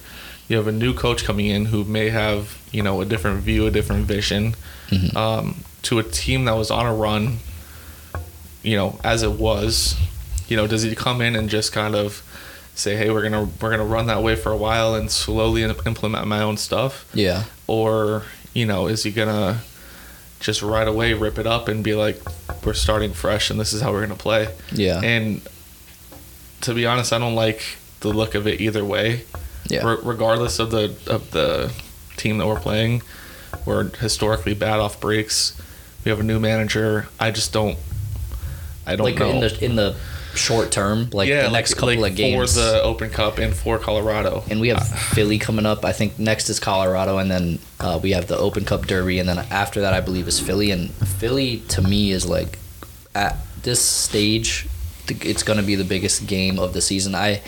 you 0.50 0.58
have 0.58 0.68
a 0.68 0.72
new 0.84 0.94
coach 0.94 1.24
coming 1.24 1.46
in 1.48 1.66
who 1.72 1.84
may 1.86 2.10
have 2.10 2.58
you 2.74 2.84
know 2.84 3.00
a 3.02 3.06
different 3.06 3.40
view, 3.42 3.66
a 3.68 3.72
different 3.72 4.06
vision 4.06 4.56
Mhm. 4.92 5.16
um, 5.16 5.64
to 5.84 6.00
a 6.00 6.04
team 6.04 6.46
that 6.46 6.56
was 6.58 6.70
on 6.72 6.86
a 6.86 6.94
run. 6.94 7.40
You 8.64 8.76
know, 8.76 9.00
as 9.04 9.24
it 9.24 9.32
was, 9.32 9.96
you 10.50 10.58
know, 10.58 10.68
does 10.68 10.84
he 10.84 10.94
come 10.96 11.22
in 11.22 11.36
and 11.38 11.50
just 11.50 11.72
kind 11.72 11.96
of 11.96 12.22
say, 12.76 12.98
"Hey, 12.98 13.10
we're 13.10 13.24
gonna 13.24 13.48
we're 13.62 13.70
gonna 13.72 13.86
run 13.86 14.08
that 14.08 14.22
way 14.22 14.36
for 14.36 14.52
a 14.52 14.58
while 14.58 14.94
and 14.96 15.10
slowly 15.10 15.64
implement 15.64 16.28
my 16.28 16.42
own 16.42 16.58
stuff," 16.58 17.06
Yeah. 17.14 17.44
or 17.68 18.24
you 18.54 18.66
know, 18.66 18.88
is 18.88 19.04
he 19.04 19.12
gonna 19.12 19.60
just 20.42 20.62
right 20.62 20.88
away 20.88 21.14
rip 21.14 21.40
it 21.40 21.48
up 21.48 21.68
and 21.70 21.82
be 21.84 21.96
like, 21.96 22.22
"We're 22.66 22.74
starting 22.74 23.14
fresh 23.14 23.50
and 23.50 23.58
this 23.60 23.72
is 23.72 23.82
how 23.82 23.92
we're 23.94 24.02
gonna 24.02 24.16
play"? 24.30 24.50
Yeah. 24.74 25.00
And 25.02 25.42
to 26.62 26.74
be 26.74 26.86
honest, 26.86 27.14
I 27.14 27.20
don't 27.20 27.36
like 27.36 27.62
the 28.02 28.10
look 28.10 28.36
of 28.36 28.48
it 28.48 28.62
either 28.62 28.84
way. 28.86 29.24
yeah. 29.68 29.86
Re- 29.86 29.98
regardless 30.04 30.60
of 30.60 30.72
the 30.72 30.96
of 31.08 31.32
the 31.32 31.72
team 32.16 32.38
that 32.38 32.48
we're 32.48 32.60
playing, 32.60 33.02
we're 33.66 33.90
historically 33.90 34.54
bad 34.54 34.80
off 34.80 35.00
breaks. 35.00 35.60
We 36.06 36.10
have 36.10 36.20
a 36.20 36.24
new 36.24 36.40
manager. 36.40 37.08
I 37.20 37.32
just 37.32 37.52
don't. 37.54 37.78
I 38.86 38.96
don't 38.96 39.06
like 39.06 39.18
know. 39.18 39.30
in 39.32 39.40
the 39.42 39.66
in 39.66 39.76
the 39.76 39.96
short 40.36 40.72
term, 40.72 41.10
like 41.12 41.28
the 41.30 41.50
next 41.50 41.74
couple 41.74 42.00
like 42.00 42.12
of 42.12 42.18
games. 42.18 42.54
for 42.54 42.60
the 42.62 42.82
Open 42.84 43.10
Cup 43.10 43.40
and 43.40 43.54
for 43.56 43.80
Colorado. 43.80 44.44
and 44.50 44.62
we 44.62 44.70
have 44.70 44.88
Philly 45.14 45.40
coming 45.40 45.66
up. 45.66 45.84
I 45.84 45.92
think 45.92 46.18
next 46.20 46.50
is 46.50 46.60
Colorado, 46.60 47.18
and 47.18 47.30
then 47.30 47.60
uh, 47.80 48.00
we 48.02 48.12
have 48.12 48.28
the 48.28 48.38
Open 48.38 48.64
Cup 48.64 48.86
Derby, 48.86 49.20
and 49.20 49.28
then 49.28 49.40
after 49.52 49.82
that, 49.82 49.94
I 49.94 50.00
believe 50.02 50.28
is 50.28 50.40
Philly. 50.40 50.72
And 50.72 50.92
Philly 50.92 51.60
to 51.70 51.82
me 51.82 52.12
is 52.12 52.26
like 52.26 52.60
at 53.16 53.36
this 53.64 53.82
stage, 53.82 54.68
it's 55.10 55.44
going 55.44 55.58
to 55.58 55.66
be 55.66 55.76
the 55.76 55.84
biggest 55.84 56.28
game 56.28 56.60
of 56.60 56.74
the 56.74 56.82
season. 56.82 57.16
I. 57.16 57.42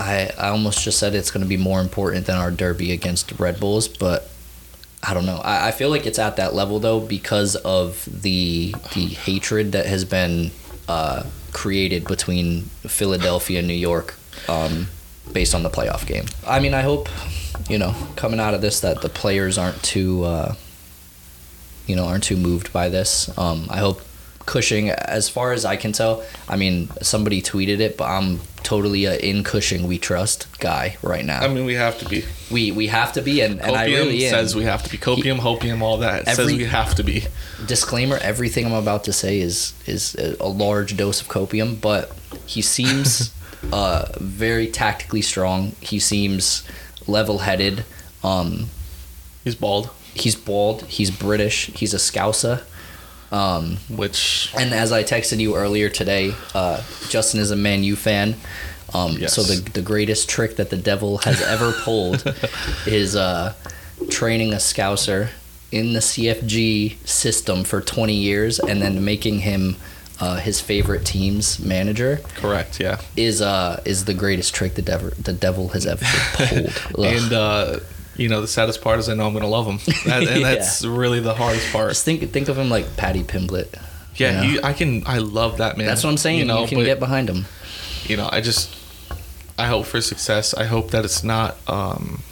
I, 0.00 0.30
I 0.38 0.50
almost 0.50 0.84
just 0.84 1.00
said 1.00 1.16
it's 1.16 1.32
going 1.32 1.42
to 1.42 1.48
be 1.48 1.56
more 1.56 1.80
important 1.80 2.26
than 2.26 2.36
our 2.36 2.52
derby 2.52 2.92
against 2.92 3.32
Red 3.40 3.58
Bulls, 3.58 3.88
but 3.88 4.30
I 5.02 5.14
don't 5.14 5.26
know. 5.26 5.38
I, 5.38 5.68
I 5.68 5.70
feel 5.72 5.90
like 5.90 6.06
it's 6.06 6.18
at 6.18 6.36
that 6.36 6.54
level 6.54 6.78
though 6.78 7.00
because 7.00 7.56
of 7.56 8.06
the 8.10 8.74
the 8.94 9.06
hatred 9.06 9.72
that 9.72 9.86
has 9.86 10.04
been 10.04 10.50
uh, 10.88 11.24
created 11.52 12.06
between 12.06 12.62
Philadelphia 12.86 13.60
and 13.60 13.68
New 13.68 13.74
York 13.74 14.14
um, 14.48 14.88
based 15.32 15.54
on 15.54 15.62
the 15.62 15.70
playoff 15.70 16.06
game. 16.06 16.26
I 16.46 16.60
mean, 16.60 16.74
I 16.74 16.82
hope 16.82 17.08
you 17.68 17.78
know 17.78 17.94
coming 18.16 18.40
out 18.40 18.54
of 18.54 18.60
this 18.60 18.80
that 18.80 19.02
the 19.02 19.08
players 19.08 19.56
aren't 19.56 19.82
too 19.82 20.24
uh, 20.24 20.54
you 21.86 21.94
know 21.94 22.06
aren't 22.06 22.24
too 22.24 22.36
moved 22.36 22.72
by 22.72 22.88
this. 22.88 23.36
Um, 23.38 23.66
I 23.70 23.78
hope 23.78 24.02
Cushing, 24.48 24.88
as 24.90 25.28
far 25.28 25.52
as 25.52 25.66
I 25.66 25.76
can 25.76 25.92
tell, 25.92 26.24
I 26.48 26.56
mean 26.56 26.88
somebody 27.02 27.42
tweeted 27.42 27.80
it, 27.80 27.98
but 27.98 28.06
I'm 28.06 28.40
totally 28.62 29.04
a 29.04 29.14
in 29.16 29.44
Cushing 29.44 29.86
we 29.86 29.98
trust 29.98 30.46
guy 30.58 30.96
right 31.02 31.24
now. 31.24 31.40
I 31.40 31.48
mean, 31.48 31.66
we 31.66 31.74
have 31.74 31.98
to 31.98 32.08
be. 32.08 32.24
we 32.50 32.72
we 32.72 32.86
have 32.86 33.12
to 33.12 33.20
be, 33.20 33.42
and, 33.42 33.60
and 33.60 33.76
I 33.76 33.84
really 33.84 34.24
am. 34.24 34.30
says 34.30 34.56
we 34.56 34.64
have 34.64 34.82
to 34.84 34.90
be. 34.90 34.96
Copium, 34.96 35.38
hopium, 35.38 35.82
all 35.82 35.98
that. 35.98 36.22
It 36.22 36.34
says 36.34 36.46
we 36.46 36.64
have 36.64 36.94
to 36.94 37.04
be. 37.04 37.26
disclaimer 37.66 38.16
everything 38.22 38.64
i'm 38.66 38.72
about 38.72 39.04
to 39.04 39.12
say 39.12 39.40
is 39.40 39.74
is 39.86 40.14
a, 40.14 40.36
a 40.40 40.48
large 40.48 40.96
dose 40.96 41.20
of 41.20 41.28
copium 41.28 41.80
but 41.80 42.12
he 42.46 42.62
seems 42.62 43.34
uh, 43.72 44.06
very 44.18 44.68
tactically 44.68 45.22
strong 45.22 45.72
he 45.80 45.98
seems 45.98 46.62
level-headed 47.06 47.84
um, 48.22 48.68
He's 49.44 49.54
bald, 49.54 49.90
he's 50.14 50.36
bald 50.36 50.82
he's 50.84 51.10
british 51.10 51.66
he's 51.74 51.92
a 51.94 51.98
scouser 51.98 52.62
um, 53.32 53.76
which 53.90 54.52
and 54.58 54.72
as 54.72 54.90
i 54.92 55.02
texted 55.02 55.38
you 55.38 55.54
earlier 55.56 55.88
today 55.88 56.32
uh, 56.54 56.82
justin 57.08 57.40
is 57.40 57.50
a 57.50 57.56
man 57.56 57.82
u 57.84 57.96
fan 57.96 58.34
Um, 58.94 59.18
Yes. 59.20 59.34
So 59.34 59.42
the 59.42 59.60
the 59.72 59.82
greatest 59.82 60.30
trick 60.30 60.56
that 60.56 60.70
the 60.70 60.78
devil 60.78 61.18
has 61.18 61.42
ever 61.42 61.72
pulled 61.84 62.24
is 62.86 63.14
uh, 63.14 63.52
training 64.08 64.52
a 64.54 64.56
scouser 64.60 65.28
in 65.70 65.92
the 65.92 66.00
CFG 66.00 66.96
system 67.06 67.64
for 67.64 67.82
20 67.82 68.14
years 68.14 68.58
and 68.58 68.80
then 68.80 69.04
making 69.04 69.40
him 69.40 69.76
uh, 70.20 70.36
his 70.36 70.58
favorite 70.60 71.04
team's 71.04 71.58
manager 71.60 72.20
Correct. 72.40 72.80
Yeah. 72.80 72.96
is 73.14 73.42
uh 73.42 73.82
is 73.84 74.06
the 74.06 74.14
greatest 74.14 74.54
trick 74.54 74.74
the 74.74 74.82
devil 74.82 75.10
the 75.22 75.34
devil 75.34 75.68
has 75.76 75.84
ever 75.84 76.06
pulled. 76.36 76.72
And 77.14 77.32
uh, 77.34 77.80
you 78.18 78.28
know, 78.28 78.40
the 78.42 78.48
saddest 78.48 78.82
part 78.82 78.98
is 78.98 79.08
I 79.08 79.14
know 79.14 79.26
I'm 79.26 79.32
gonna 79.32 79.46
love 79.48 79.66
him, 79.66 79.78
and, 80.12 80.28
and 80.28 80.40
Yeah. 80.42 80.54
that's 80.54 80.84
really 80.84 81.20
the 81.20 81.34
hardest 81.34 81.72
part. 81.72 81.88
Just 81.90 82.04
think 82.04 82.30
think 82.32 82.48
of 82.48 82.58
him 82.58 82.68
like 82.68 82.96
Paddy 82.96 83.22
Pimblett. 83.22 83.68
Yeah, 84.16 84.42
you 84.42 84.48
know? 84.48 84.54
you, 84.54 84.60
I 84.64 84.72
can. 84.74 85.02
I 85.06 85.18
love 85.18 85.58
that 85.58 85.76
man. 85.78 85.86
That's 85.86 86.04
what 86.04 86.10
I'm 86.10 86.16
saying. 86.18 86.38
You, 86.40 86.44
know, 86.44 86.66
can 86.66 86.78
but, 86.78 86.84
get 86.84 86.98
behind 86.98 87.30
him. 87.30 87.46
you 88.04 88.16
know, 88.16 88.28
I 88.30 88.40
just 88.40 88.74
I 89.58 89.66
hope 89.66 89.86
for 89.86 90.00
success. 90.00 90.52
I 90.54 90.64
hope 90.64 90.90
that 90.90 91.04
it's 91.04 91.22
not 91.24 91.56
um, 91.68 92.22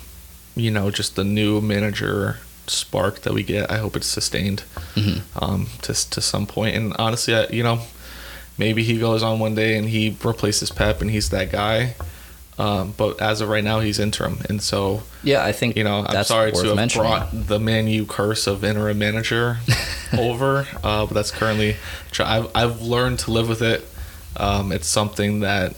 you 0.56 0.70
know, 0.70 0.90
just 0.90 1.14
the 1.16 1.24
new 1.24 1.60
manager 1.60 2.38
spark 2.66 3.20
that 3.20 3.32
we 3.32 3.44
get. 3.44 3.70
I 3.70 3.78
hope 3.78 3.94
it's 3.96 4.06
sustained 4.08 4.64
Mhm. 4.96 5.20
um 5.40 5.68
to 5.82 5.92
to 6.10 6.20
some 6.20 6.46
point. 6.46 6.74
And 6.76 6.92
honestly, 6.98 7.34
I, 7.36 7.46
you 7.48 7.62
know, 7.62 7.78
maybe 8.58 8.82
he 8.82 8.98
goes 8.98 9.22
on 9.22 9.38
one 9.38 9.54
day 9.54 9.76
and 9.78 9.88
he 9.88 10.16
replaces 10.24 10.70
Pep 10.72 11.00
and 11.00 11.10
he's 11.10 11.30
that 11.30 11.52
guy. 11.52 11.94
Um, 12.58 12.94
but 12.96 13.20
as 13.20 13.42
of 13.42 13.50
right 13.50 13.62
now, 13.62 13.80
he's 13.80 13.98
interim, 13.98 14.38
and 14.48 14.62
so 14.62 15.02
Yeah, 15.22 15.44
I 15.44 15.52
think 15.52 15.76
you 15.76 15.84
know, 15.84 16.06
I'm 16.08 16.24
sorry 16.24 16.52
to 16.52 16.74
have 16.74 16.92
brought 16.94 17.28
the 17.32 17.58
Man 17.58 17.86
U 17.86 18.06
curse 18.06 18.46
of 18.46 18.64
interim 18.64 18.98
manager 18.98 19.58
over, 20.18 20.66
uh, 20.82 21.04
but 21.04 21.14
that's 21.14 21.30
currently. 21.30 21.76
I've 22.18 22.50
I've 22.54 22.80
learned 22.80 23.18
to 23.20 23.30
live 23.30 23.48
with 23.48 23.60
it. 23.60 23.86
Um, 24.38 24.72
it's 24.72 24.86
something 24.86 25.40
that 25.40 25.76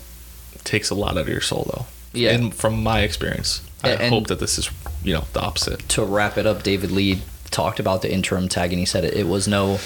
takes 0.63 0.91
a 0.91 0.95
lot 0.95 1.13
out 1.13 1.19
of 1.19 1.29
your 1.29 1.41
soul, 1.41 1.69
though. 1.75 1.87
Yeah. 2.13 2.31
And 2.31 2.55
from 2.55 2.83
my 2.83 3.01
experience, 3.01 3.61
I 3.83 3.91
and- 3.91 4.13
hope 4.15 4.29
that 4.29 4.39
this 4.39 4.57
is 4.59 4.71
you 5.03 5.15
know 5.15 5.25
the 5.33 5.41
opposite. 5.41 5.81
to 5.91 6.05
wrap 6.05 6.39
it 6.39 6.47
up, 6.47 6.63
David 6.63 6.93
Lee 6.93 7.23
talked 7.51 7.81
about 7.81 8.03
the 8.03 8.13
interim 8.13 8.49
tag, 8.49 8.73
and 8.73 8.79
he 8.79 8.87
said 8.87 9.05
it, 9.05 9.15
it 9.15 9.27
was 9.27 9.49
no, 9.49 9.81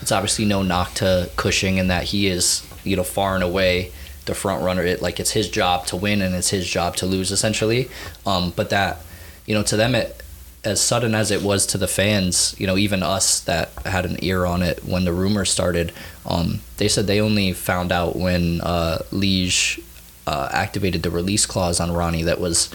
it's 0.00 0.12
obviously 0.12 0.46
no 0.46 0.62
knock 0.62 0.94
to 0.94 1.28
Cushing, 1.36 1.78
and 1.78 1.90
that 1.90 2.04
he 2.04 2.26
is, 2.28 2.66
you 2.84 2.96
know, 2.96 3.04
far 3.04 3.34
and 3.34 3.44
away 3.44 3.92
the 4.28 4.34
front 4.34 4.62
runner. 4.62 4.82
It 4.82 5.02
like 5.02 5.18
it's 5.18 5.32
his 5.32 5.48
job 5.48 5.86
to 5.86 5.96
win, 5.96 6.22
and 6.22 6.34
it's 6.36 6.50
his 6.50 6.68
job 6.68 6.94
to 6.96 7.06
lose, 7.06 7.32
essentially. 7.32 7.90
Um, 8.24 8.52
but 8.54 8.70
that, 8.70 8.98
you 9.44 9.54
know, 9.54 9.64
to 9.64 9.76
them, 9.76 9.96
it 9.96 10.22
as 10.64 10.80
sudden 10.80 11.14
as 11.14 11.30
it 11.30 11.42
was 11.42 11.66
to 11.66 11.78
the 11.78 11.88
fans, 11.88 12.54
you 12.58 12.66
know, 12.66 12.76
even 12.76 13.02
us 13.02 13.40
that 13.40 13.70
had 13.84 14.04
an 14.04 14.22
ear 14.22 14.44
on 14.44 14.62
it 14.62 14.84
when 14.84 15.04
the 15.04 15.12
rumor 15.12 15.44
started, 15.44 15.92
um, 16.26 16.60
they 16.76 16.88
said 16.88 17.06
they 17.06 17.20
only 17.20 17.52
found 17.52 17.90
out 17.92 18.16
when 18.16 18.60
uh, 18.60 18.98
Liege 19.10 19.80
uh, 20.26 20.48
activated 20.52 21.02
the 21.02 21.10
release 21.10 21.46
clause 21.46 21.80
on 21.80 21.92
Ronny 21.92 22.22
that 22.24 22.40
was 22.40 22.70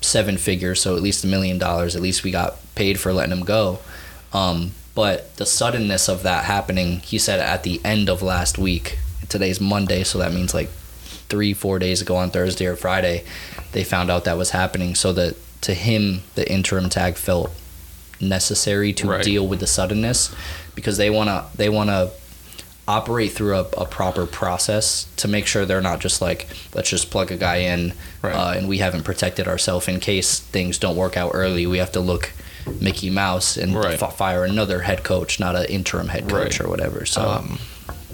seven 0.00 0.38
figures, 0.38 0.80
so 0.80 0.96
at 0.96 1.02
least 1.02 1.24
a 1.24 1.26
million 1.26 1.58
dollars. 1.58 1.94
At 1.94 2.02
least 2.02 2.24
we 2.24 2.30
got 2.30 2.56
paid 2.74 2.98
for 2.98 3.12
letting 3.12 3.36
him 3.36 3.44
go. 3.44 3.80
Um, 4.32 4.72
but 4.94 5.36
the 5.36 5.46
suddenness 5.46 6.08
of 6.08 6.22
that 6.22 6.44
happening, 6.44 7.00
he 7.00 7.18
said 7.18 7.40
at 7.40 7.64
the 7.64 7.80
end 7.84 8.08
of 8.08 8.22
last 8.22 8.56
week. 8.56 8.98
Today's 9.30 9.60
Monday, 9.60 10.04
so 10.04 10.18
that 10.18 10.32
means 10.32 10.52
like 10.52 10.68
three, 11.28 11.54
four 11.54 11.78
days 11.78 12.02
ago 12.02 12.16
on 12.16 12.30
Thursday 12.30 12.66
or 12.66 12.76
Friday, 12.76 13.24
they 13.72 13.84
found 13.84 14.10
out 14.10 14.24
that 14.24 14.36
was 14.36 14.50
happening. 14.50 14.94
So 14.94 15.12
that 15.14 15.36
to 15.62 15.72
him, 15.74 16.22
the 16.34 16.50
interim 16.50 16.88
tag 16.90 17.14
felt 17.16 17.50
necessary 18.20 18.92
to 18.94 19.08
Right. 19.08 19.24
deal 19.24 19.46
with 19.46 19.60
the 19.60 19.66
suddenness 19.66 20.30
because 20.74 20.96
they 20.98 21.08
wanna 21.08 21.44
they 21.56 21.68
wanna 21.70 22.10
operate 22.88 23.32
through 23.32 23.54
a, 23.56 23.60
a 23.78 23.84
proper 23.86 24.26
process 24.26 25.06
to 25.16 25.28
make 25.28 25.46
sure 25.46 25.64
they're 25.64 25.80
not 25.80 26.00
just 26.00 26.20
like 26.20 26.46
let's 26.74 26.90
just 26.90 27.10
plug 27.10 27.30
a 27.30 27.36
guy 27.36 27.56
in 27.56 27.92
Right. 28.20 28.34
uh, 28.34 28.50
and 28.58 28.68
we 28.68 28.78
haven't 28.78 29.04
protected 29.04 29.46
ourselves 29.48 29.86
in 29.88 30.00
case 30.00 30.40
things 30.40 30.76
don't 30.76 30.96
work 30.96 31.16
out 31.16 31.30
early 31.34 31.66
we 31.66 31.78
have 31.78 31.92
to 31.92 32.00
look 32.00 32.32
mickey 32.80 33.08
mouse 33.10 33.56
and 33.56 33.74
Right. 33.74 34.02
f- 34.02 34.16
fire 34.16 34.44
another 34.44 34.80
head 34.80 35.02
coach 35.02 35.38
not 35.40 35.54
an 35.56 35.64
interim 35.66 36.08
head 36.08 36.28
coach 36.28 36.58
Right. 36.58 36.60
or 36.60 36.68
whatever 36.68 37.06
so 37.06 37.22
Um, 37.26 37.58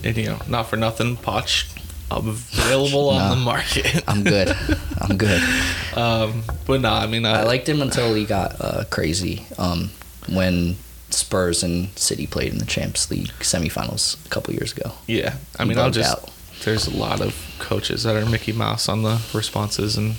and 0.09 0.17
you 0.17 0.27
know, 0.27 0.39
not 0.49 0.69
for 0.69 0.77
nothing, 0.77 1.17
Poch 1.17 1.73
available 2.11 3.09
on 3.11 3.19
No. 3.19 3.31
the 3.35 3.41
market. 3.41 4.05
i'm 4.09 4.23
good 4.23 4.57
i'm 5.01 5.17
good 5.17 5.43
um, 5.97 6.43
but 6.67 6.81
no, 6.81 6.93
I 6.93 7.07
mean, 7.09 7.25
I, 7.25 7.41
i 7.41 7.43
liked 7.43 7.69
him 7.69 7.83
until 7.83 8.15
he 8.15 8.25
got 8.25 8.61
uh, 8.61 8.85
crazy 8.91 9.45
um, 9.59 9.91
when 10.29 10.77
spurs 11.11 11.63
and 11.65 11.89
city 11.99 12.27
played 12.29 12.53
in 12.53 12.59
the 12.59 12.65
champs 12.65 13.11
league 13.11 13.29
semifinals 13.41 14.25
a 14.25 14.29
couple 14.29 14.55
years 14.55 14.73
ago 14.73 14.93
Yeah, 15.09 15.35
I 15.59 15.65
mean, 15.65 15.79
I'll 15.79 15.91
just. 15.91 16.11
out. 16.13 16.31
There's 16.65 16.87
a 16.87 16.97
lot 16.97 17.21
of 17.21 17.35
coaches 17.59 18.05
that 18.05 18.17
are 18.17 18.25
Mickey 18.25 18.53
Mouse 18.53 18.89
on 18.89 19.03
the 19.03 19.21
responses, 19.35 19.97
and 19.97 20.15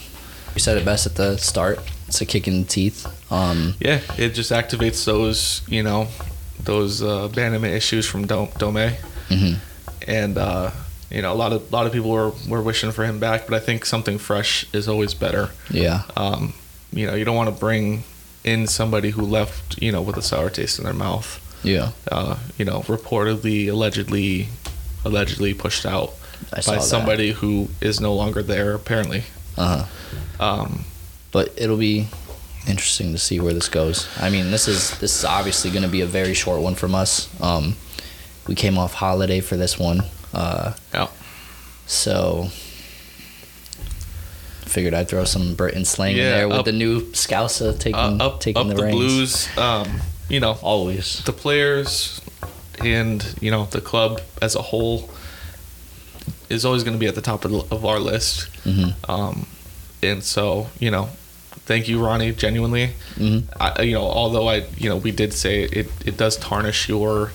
you 0.56 0.60
said 0.60 0.77
it 0.77 0.86
best 0.86 1.06
at 1.06 1.15
the 1.15 1.38
start 1.38 1.79
it's 2.08 2.22
a 2.22 2.25
kick 2.25 2.48
in 2.48 2.62
the 2.62 2.67
teeth 2.67 3.06
um, 3.32 3.75
yeah, 3.79 4.00
it 4.17 4.29
just 4.29 4.51
activates 4.51 5.03
those, 5.06 5.62
you 5.67 5.84
know, 5.84 6.08
those 6.63 7.01
uh, 7.03 7.27
abandonment 7.32 7.74
issues 7.74 8.06
from 8.06 8.25
Dome, 8.27 8.50
Dome. 8.58 8.91
And 10.08 10.38
uh, 10.38 10.72
you 11.10 11.22
know, 11.22 11.32
a 11.32 11.36
lot 11.36 11.53
of 11.53 11.72
a 11.72 11.75
lot 11.75 11.86
of 11.88 11.94
people 11.94 12.10
were 12.12 12.32
were 12.48 12.62
wishing 12.62 12.91
for 12.91 13.06
him 13.06 13.20
back, 13.20 13.48
but 13.48 13.53
I 13.56 13.60
think 13.60 13.86
something 13.86 14.17
fresh 14.17 14.65
is 14.74 14.88
always 14.88 15.13
better. 15.13 15.51
yeah 15.70 16.03
Um, 16.15 16.53
you 16.91 17.06
know, 17.08 17.15
you 17.15 17.25
don't 17.25 17.36
want 17.36 17.50
to 17.53 17.60
bring 17.60 18.03
in 18.44 18.67
somebody 18.67 19.10
who 19.12 19.24
left, 19.24 19.82
you 19.82 19.91
know, 19.91 20.01
with 20.01 20.17
a 20.17 20.22
sour 20.22 20.50
taste 20.50 20.79
in 20.79 20.86
their 20.86 20.94
mouth. 20.94 21.39
yeah 21.63 21.91
Uh, 22.12 22.38
you 22.58 22.65
know, 22.65 22.82
reportedly, 22.82 23.67
allegedly, 23.70 24.50
allegedly 25.03 25.53
pushed 25.53 25.86
out 25.86 26.13
I 26.53 26.62
by 26.62 26.77
somebody 26.79 27.32
who 27.32 27.70
is 27.82 28.00
no 28.00 28.13
longer 28.13 28.44
there. 28.44 28.74
Apparently, 28.74 29.24
uh-huh 29.58 29.86
um, 30.39 30.86
but 31.32 31.53
it'll 31.58 31.77
be 31.77 32.08
interesting 32.67 33.12
to 33.12 33.17
see 33.17 33.39
where 33.39 33.53
this 33.53 33.70
goes. 33.70 34.08
I 34.20 34.29
mean, 34.29 34.51
this 34.51 34.67
is 34.67 34.98
this 35.00 35.17
is 35.20 35.25
obviously 35.25 35.72
going 35.72 35.84
to 35.84 35.89
be 35.89 36.01
a 36.01 36.06
very 36.06 36.34
short 36.34 36.62
one 36.62 36.75
from 36.75 36.96
us. 36.96 37.29
Um, 37.41 37.75
we 38.48 38.56
came 38.56 38.77
off 38.77 38.94
holiday 38.94 39.39
for 39.39 39.58
this 39.58 39.77
one, 39.80 40.04
uh, 40.34 40.74
yeah, 40.94 41.08
so 41.86 42.50
figured 44.66 44.94
I'd 44.94 45.08
throw 45.08 45.24
some 45.24 45.56
Britain 45.56 45.86
slang 45.86 46.18
in 46.18 46.24
there 46.24 46.48
with 46.48 46.58
up- 46.58 46.66
the 46.66 46.72
new 46.72 47.01
Scouser 47.13 47.77
taking 47.77 47.96
uh, 47.96 48.18
up 48.25 48.39
taking 48.42 48.62
up 48.62 48.68
the, 48.68 48.75
the, 48.75 48.84
reins. 48.84 48.96
Blues. 48.96 49.58
Um, 49.58 50.01
you 50.30 50.39
know, 50.42 50.58
Always, 50.62 51.24
the 51.24 51.32
players 51.34 52.22
and 52.80 53.25
you 53.42 53.50
know 53.50 53.66
the 53.66 53.82
club 53.82 54.22
as 54.42 54.56
a 54.56 54.62
whole 54.62 55.10
is 56.50 56.63
always 56.66 56.84
going 56.84 56.94
to 56.96 57.00
be 57.00 57.08
at 57.08 57.16
the 57.16 57.22
top 57.22 57.44
of, 57.46 57.51
the, 57.51 57.75
of 57.75 57.86
our 57.86 58.00
list. 58.00 58.46
hmm 58.63 58.89
Um, 59.10 59.48
and 60.04 60.24
so 60.24 60.68
you 60.80 60.92
know, 60.92 61.10
thank 61.66 61.88
you, 61.88 62.04
Ronny. 62.04 62.34
Genuinely, 62.34 62.92
hmm 63.16 63.39
I, 63.60 63.84
you 63.84 63.94
know, 63.94 64.04
although 64.04 64.48
I, 64.50 64.66
you 64.77 64.89
know, 64.89 64.98
we 64.98 65.12
did 65.12 65.34
say 65.34 65.63
it, 65.63 65.88
it 66.06 66.18
does 66.18 66.36
tarnish 66.38 66.89
your 66.89 67.32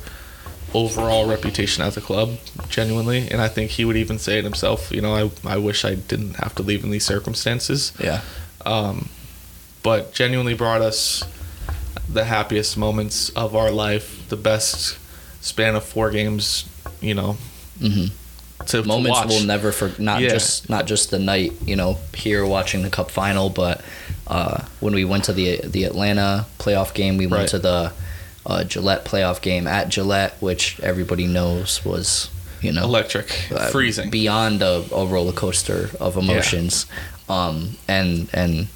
overall 0.75 1.26
reputation 1.29 1.83
as 1.85 1.97
a 1.97 2.00
club, 2.00 2.38
genuinely. 2.69 3.29
And 3.31 3.41
I 3.41 3.49
think 3.49 3.71
he 3.73 3.85
would 3.85 3.97
even 3.97 4.19
say 4.19 4.38
it 4.38 4.45
himself. 4.45 4.91
You 4.93 5.00
know, 5.02 5.14
I, 5.14 5.31
I 5.55 5.57
wish 5.59 5.85
I 5.85 5.95
didn't 5.95 6.35
have 6.37 6.55
to 6.57 6.62
leave 6.62 6.85
in 6.85 6.91
these 6.91 7.05
circumstances. 7.05 7.93
yeah, 8.02 8.21
Um, 8.64 9.09
but 9.83 10.12
genuinely 10.14 10.55
brought 10.55 10.81
us 10.83 11.23
the 12.09 12.25
happiest 12.25 12.76
moments 12.76 13.29
of 13.31 13.55
our 13.57 13.71
life, 13.71 14.29
the 14.29 14.37
best 14.37 14.99
span 15.41 15.75
of 15.75 15.85
four 15.85 16.11
games, 16.11 16.69
you 17.00 17.14
know, 17.14 17.37
Mm-hmm. 17.81 18.14
to, 18.67 18.83
to 18.83 18.87
moments 18.87 19.19
watch. 19.19 19.29
we'll 19.29 19.45
never 19.47 19.73
forget. 19.73 19.99
not 19.99 20.21
Yeah. 20.21 20.29
just 20.29 20.71
not 20.71 20.87
just 20.87 21.11
the 21.11 21.19
night 21.19 21.52
you 21.67 21.75
know 21.75 21.97
here 22.14 22.47
watching 22.47 22.83
the 22.83 22.91
cup 22.91 23.11
final 23.11 23.49
but 23.50 23.81
uh, 24.29 24.62
when 24.79 24.95
we 24.95 25.05
went 25.05 25.25
to 25.25 25.33
the 25.33 25.62
the 25.64 25.83
Atlanta 25.83 26.47
playoff 26.61 26.95
game 26.95 27.17
we 27.17 27.26
went 27.26 27.41
Right. 27.41 27.49
to 27.49 27.59
the 27.59 27.93
uh, 28.46 28.64
Gillette 28.64 29.04
playoff 29.04 29.40
game 29.40 29.66
at 29.66 29.88
Gillette 29.88 30.34
which 30.40 30.80
everybody 30.80 31.26
knows 31.26 31.84
was 31.84 32.30
you 32.61 32.72
know 32.72 32.84
Electric, 32.84 33.50
uh, 33.52 33.68
freezing. 33.70 34.11
beyond 34.11 34.62
a, 34.62 34.84
a 34.94 35.06
roller 35.06 35.32
coaster 35.32 35.90
of 36.00 36.16
emotions 36.16 36.87
um, 37.28 37.76
and 37.88 38.28
and 38.32 38.68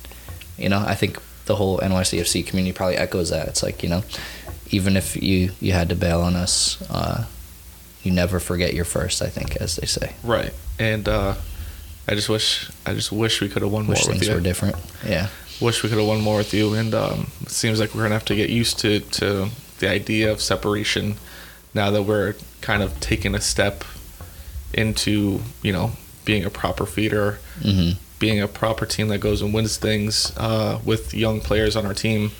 you 0.58 0.68
know 0.68 0.78
I 0.78 0.94
think 0.94 1.20
the 1.46 1.56
whole 1.56 1.78
NYCFC 1.78 2.46
community 2.46 2.73
probably 2.73 2.96
echoes 2.96 3.30
that 3.30 3.46
it's 3.49 3.62
like 3.62 3.82
you 3.82 3.88
know 3.88 4.02
even 4.70 4.96
if 4.96 5.16
you 5.23 5.52
you 5.61 5.73
had 5.73 5.88
to 5.90 5.94
bail 5.94 6.20
on 6.20 6.35
us 6.35 6.82
uh, 6.90 7.26
you 8.02 8.11
never 8.11 8.40
forget 8.40 8.75
your 8.75 8.85
first 8.85 9.23
I 9.23 9.28
think 9.28 9.56
as 9.56 9.76
they 9.76 9.87
say 9.87 10.12
Right. 10.25 10.52
And 10.78 11.08
uh, 11.08 11.35
I 12.08 12.14
just 12.14 12.28
wish 12.28 12.70
I 12.85 12.94
just 12.94 13.11
wish 13.12 13.40
we 13.40 13.49
could 13.49 13.62
have 13.62 13.70
won 13.73 13.87
wish 13.87 14.06
more 14.06 14.14
things 14.14 14.28
were 14.28 14.40
different. 14.40 14.76
Yeah, 15.04 15.28
Wish 15.61 15.83
we 15.83 15.89
could 15.89 15.99
have 15.99 16.07
won 16.07 16.21
more 16.21 16.39
with 16.39 16.53
you. 16.53 16.75
And 16.75 16.95
um, 16.95 17.31
it 17.43 17.51
seems 17.51 17.81
like 17.81 17.95
we're 17.95 18.03
gonna 18.03 18.15
have 18.15 18.25
to 18.27 18.37
get 18.37 18.51
used 18.51 18.79
to 18.81 19.01
to 19.01 19.49
the 19.79 19.89
idea 19.89 20.31
of 20.31 20.41
separation 20.41 21.17
now 21.75 21.91
that 21.91 22.03
we're 22.03 22.35
kind 22.61 22.83
of 22.83 22.99
taking 23.01 23.35
a 23.35 23.41
step 23.41 23.85
into 24.75 25.41
you 25.63 25.73
know 25.73 25.93
being 26.25 26.45
a 26.45 26.51
proper 26.51 26.87
feeder, 26.87 27.39
hmm 27.63 27.93
being 28.19 28.41
a 28.41 28.49
proper 28.49 28.87
team 28.87 29.09
that 29.09 29.19
goes 29.19 29.43
and 29.43 29.53
wins 29.53 29.77
things 29.77 30.33
uh, 30.39 30.81
with 30.87 31.13
young 31.13 31.39
players 31.39 31.77
on 31.77 31.85
our 31.85 31.93
team. 31.93 32.31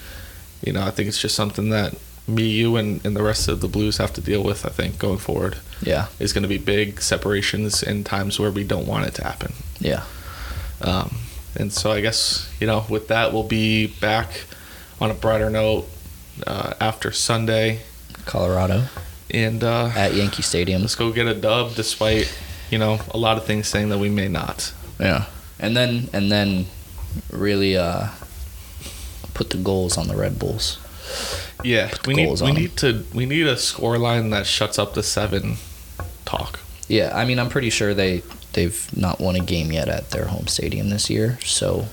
You 0.65 0.73
know, 0.73 0.83
I 0.83 0.91
think 0.91 1.07
it's 1.07 1.21
just 1.21 1.35
something 1.35 1.69
that 1.69 1.95
me, 2.27 2.45
you, 2.49 2.77
and, 2.77 3.05
and 3.05 3.15
the 3.15 3.23
rest 3.23 3.47
of 3.47 3.61
the 3.61 3.69
Blues 3.69 3.99
have 3.99 4.13
to 4.15 4.23
deal 4.23 4.43
with. 4.43 4.65
I 4.65 4.71
think 4.71 4.99
going 4.99 5.19
forward. 5.19 5.59
Yeah. 5.83 6.07
is 6.19 6.33
going 6.33 6.43
to 6.43 6.49
be 6.49 6.57
big 6.57 7.03
separations 7.03 7.83
in 7.83 8.05
times 8.05 8.41
where 8.41 8.51
we 8.51 8.65
don't 8.65 8.87
want 8.87 9.07
it 9.07 9.15
to 9.17 9.25
happen. 9.25 9.53
Yeah. 9.79 10.05
Um, 10.81 11.17
and 11.57 11.73
so 11.73 11.91
I 11.91 12.01
guess 12.01 12.53
you 12.61 12.67
know 12.67 12.85
with 12.89 13.09
that 13.09 13.33
we'll 13.33 13.43
be 13.43 13.87
back 13.87 14.45
on 15.01 15.11
a 15.11 15.15
brighter 15.15 15.51
note 15.51 15.89
uh, 16.47 16.75
after 16.81 17.13
Sunday, 17.13 17.81
Colorado 18.25 18.85
and 19.31 19.65
uh, 19.65 19.91
at 19.97 20.15
Yankee 20.15 20.43
Stadium. 20.43 20.83
let's 20.83 20.95
go 20.95 21.13
get 21.13 21.27
a 21.27 21.35
dub 21.35 21.75
despite 21.75 22.33
you 22.71 22.79
know 22.79 23.01
a 23.11 23.19
lot 23.19 23.37
of 23.37 23.45
things 23.45 23.67
saying 23.67 23.89
that 23.89 23.99
we 23.99 24.09
may 24.09 24.29
not. 24.29 24.73
Yeah. 25.01 25.27
And 25.59 25.77
then 25.77 26.09
and 26.13 26.31
then 26.31 26.67
really 27.31 27.77
uh 27.77 28.09
put 29.35 29.51
the 29.51 29.57
goals 29.59 29.97
on 29.97 30.09
the 30.09 30.17
Red 30.17 30.39
Bulls. 30.39 30.79
Yeah, 31.63 31.93
we 32.07 32.15
need 32.15 32.41
we 32.41 32.53
need 32.53 32.77
to 32.79 33.05
we 33.15 33.27
need 33.27 33.47
a 33.47 33.57
score 33.57 33.99
line 33.99 34.31
that 34.31 34.47
shuts 34.47 34.79
up 34.79 34.95
the 34.95 35.03
seven 35.03 35.57
talk. 36.25 36.61
Yeah, 36.89 37.13
I 37.15 37.25
mean 37.25 37.39
I'm 37.39 37.49
pretty 37.49 37.71
sure 37.71 37.95
they 37.95 38.23
they've 38.57 38.89
not 38.97 39.21
won 39.21 39.37
a 39.37 39.41
game 39.41 39.71
yet 39.71 39.89
at 39.89 40.11
their 40.11 40.25
home 40.27 40.49
stadium 40.49 40.91
this 40.91 41.09
year, 41.09 41.39
so 41.45 41.87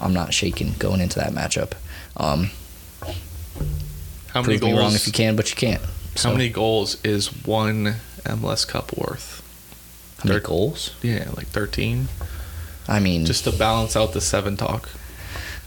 I'm 0.00 0.12
not 0.14 0.32
shaking 0.32 0.74
going 0.78 1.00
into 1.00 1.18
that 1.18 1.32
matchup. 1.32 1.72
Um 2.16 2.50
How 4.28 4.42
many 4.42 4.58
goals? 4.58 4.78
wrong 4.78 4.94
if 4.94 5.06
you 5.06 5.12
can, 5.12 5.34
but 5.34 5.50
you 5.50 5.56
can't. 5.56 5.82
How 6.22 6.30
many 6.32 6.48
goals 6.48 7.02
is 7.04 7.28
one 7.44 7.96
MLS 8.24 8.66
Cup 8.66 8.96
worth? 8.96 9.38
how 10.18 10.28
many 10.28 10.38
thir- 10.40 10.46
goals? 10.46 10.94
Yeah, 11.02 11.30
like 11.36 11.46
thirteen, 11.48 12.08
I 12.86 13.00
mean, 13.00 13.24
just 13.26 13.44
to 13.44 13.52
balance 13.52 13.96
out 13.96 14.12
the 14.12 14.20
seven 14.20 14.56
talk. 14.56 14.88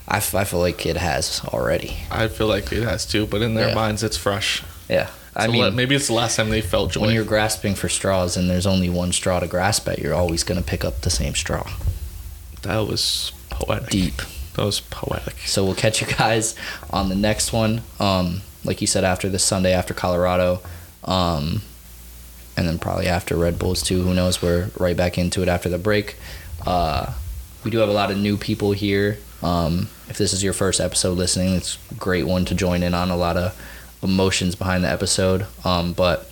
I, 0.08 0.18
f- 0.18 0.36
I 0.36 0.44
feel 0.44 0.60
like 0.60 0.86
it 0.86 0.98
has 0.98 1.42
already. 1.46 1.96
I 2.12 2.28
feel 2.28 2.48
like 2.48 2.72
it 2.74 2.84
has 2.84 3.06
too, 3.06 3.26
but 3.26 3.42
in 3.42 3.54
their 3.56 3.70
Yeah. 3.70 3.76
minds, 3.76 4.04
it's 4.04 4.18
fresh. 4.18 4.62
Yeah. 4.90 5.10
I 5.36 5.48
So 5.48 5.52
mean, 5.52 5.76
maybe 5.76 5.96
it's 5.96 6.08
the 6.08 6.14
last 6.14 6.36
time 6.36 6.50
they 6.50 6.62
felt 6.62 6.92
joy. 6.92 7.02
when 7.02 7.14
you're 7.16 7.24
grasping 7.26 7.76
for 7.76 7.90
straws 7.90 8.38
and 8.38 8.50
there's 8.50 8.68
only 8.68 8.90
one 8.90 9.12
straw 9.12 9.40
to 9.40 9.48
grasp 9.48 9.88
at, 9.88 10.00
you're 10.00 10.14
always 10.14 10.44
going 10.44 10.60
to 10.62 10.66
pick 10.66 10.86
up 10.86 11.02
the 11.02 11.10
same 11.10 11.34
straw. 11.36 11.68
that 12.62 12.80
was 12.88 13.32
poetic. 13.50 13.90
Deep. 13.90 14.22
That 14.56 14.66
was 14.66 14.82
poetic. 14.82 15.36
So 15.46 15.66
we'll 15.66 15.76
catch 15.76 16.02
you 16.02 16.08
guys 16.08 16.56
on 16.92 17.10
the 17.10 17.16
next 17.16 17.52
one. 17.52 17.82
Um, 18.00 18.42
like 18.64 18.80
you 18.82 18.88
said, 18.88 19.04
after 19.04 19.28
this 19.30 19.44
Sunday, 19.44 19.74
after 19.74 19.94
Colorado, 19.94 20.62
um, 21.04 21.62
and 22.56 22.68
then 22.68 22.78
probably 22.78 23.08
after 23.08 23.36
Red 23.36 23.58
Bulls 23.58 23.82
too. 23.82 24.04
Who 24.04 24.14
knows? 24.14 24.42
We're 24.42 24.70
right 24.78 24.96
back 24.96 25.18
into 25.18 25.42
it 25.42 25.48
after 25.50 25.70
the 25.70 25.80
break. 25.80 26.16
Uh, 26.66 27.14
we 27.64 27.72
do 27.72 27.80
have 27.80 27.90
a 27.90 27.94
lot 27.94 28.12
of 28.12 28.18
new 28.18 28.38
people 28.38 28.72
here. 28.74 29.18
Um, 29.42 29.90
if 30.08 30.18
this 30.18 30.32
is 30.34 30.44
your 30.44 30.54
first 30.54 30.80
episode 30.80 31.18
listening, 31.18 31.56
it's 31.56 31.78
a 31.92 31.96
great 31.96 32.26
one 32.26 32.46
to 32.46 32.56
join 32.56 32.84
in 32.84 32.94
on. 32.94 33.10
A 33.10 33.18
lot 33.18 33.36
of 33.38 33.60
emotions 34.04 34.56
behind 34.56 34.84
the 34.84 34.90
episode. 34.90 35.46
Um, 35.64 35.94
but 35.94 36.30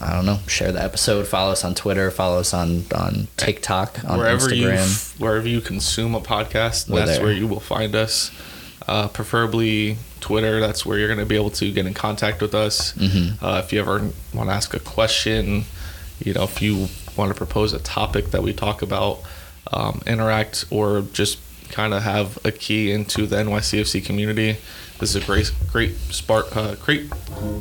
I 0.00 0.12
don't 0.12 0.26
know. 0.26 0.40
Share 0.46 0.72
the 0.72 0.82
episode. 0.82 1.26
Follow 1.26 1.52
us 1.52 1.64
on 1.64 1.74
Twitter. 1.74 2.10
Follow 2.10 2.40
us 2.40 2.52
on 2.52 2.84
on 2.94 3.28
TikTok, 3.36 4.04
on 4.04 4.18
wherever 4.18 4.54
you 4.54 4.68
Instagram. 4.68 5.20
wherever 5.20 5.48
you 5.48 5.60
consume 5.60 6.14
a 6.14 6.20
podcast, 6.20 6.88
We're 6.90 7.00
that's 7.06 7.12
there. 7.18 7.22
where 7.24 7.32
you 7.32 7.46
will 7.46 7.60
find 7.60 7.94
us. 7.94 8.30
Uh, 8.86 9.08
preferably 9.08 9.96
Twitter. 10.20 10.60
That's 10.60 10.84
where 10.86 10.98
you're 10.98 11.08
going 11.08 11.18
to 11.18 11.26
be 11.26 11.34
able 11.34 11.50
to 11.50 11.72
get 11.72 11.86
in 11.86 11.94
contact 11.94 12.40
with 12.42 12.54
us. 12.54 12.92
Mhm. 12.92 13.42
Uh, 13.42 13.60
if 13.64 13.72
you 13.72 13.80
ever 13.80 14.10
want 14.32 14.48
to 14.50 14.54
ask 14.54 14.74
a 14.74 14.78
question, 14.78 15.64
you 16.24 16.34
know, 16.34 16.44
if 16.44 16.62
you 16.62 16.88
want 17.16 17.30
to 17.30 17.34
propose 17.34 17.72
a 17.72 17.78
topic 17.80 18.30
that 18.30 18.42
we 18.42 18.52
talk 18.52 18.82
about, 18.82 19.20
um, 19.72 20.02
interact, 20.06 20.66
or 20.70 21.00
just 21.12 21.38
kind 21.70 21.94
of 21.94 22.02
have 22.02 22.38
a 22.44 22.52
key 22.52 22.92
into 22.92 23.26
the 23.26 23.36
NYCFC 23.36 24.04
community, 24.04 24.56
this 24.98 25.14
is 25.14 25.22
a 25.22 25.26
great, 25.26 25.52
great 25.70 25.94
spark, 26.10 26.56
uh, 26.56 26.74
great 26.76 27.10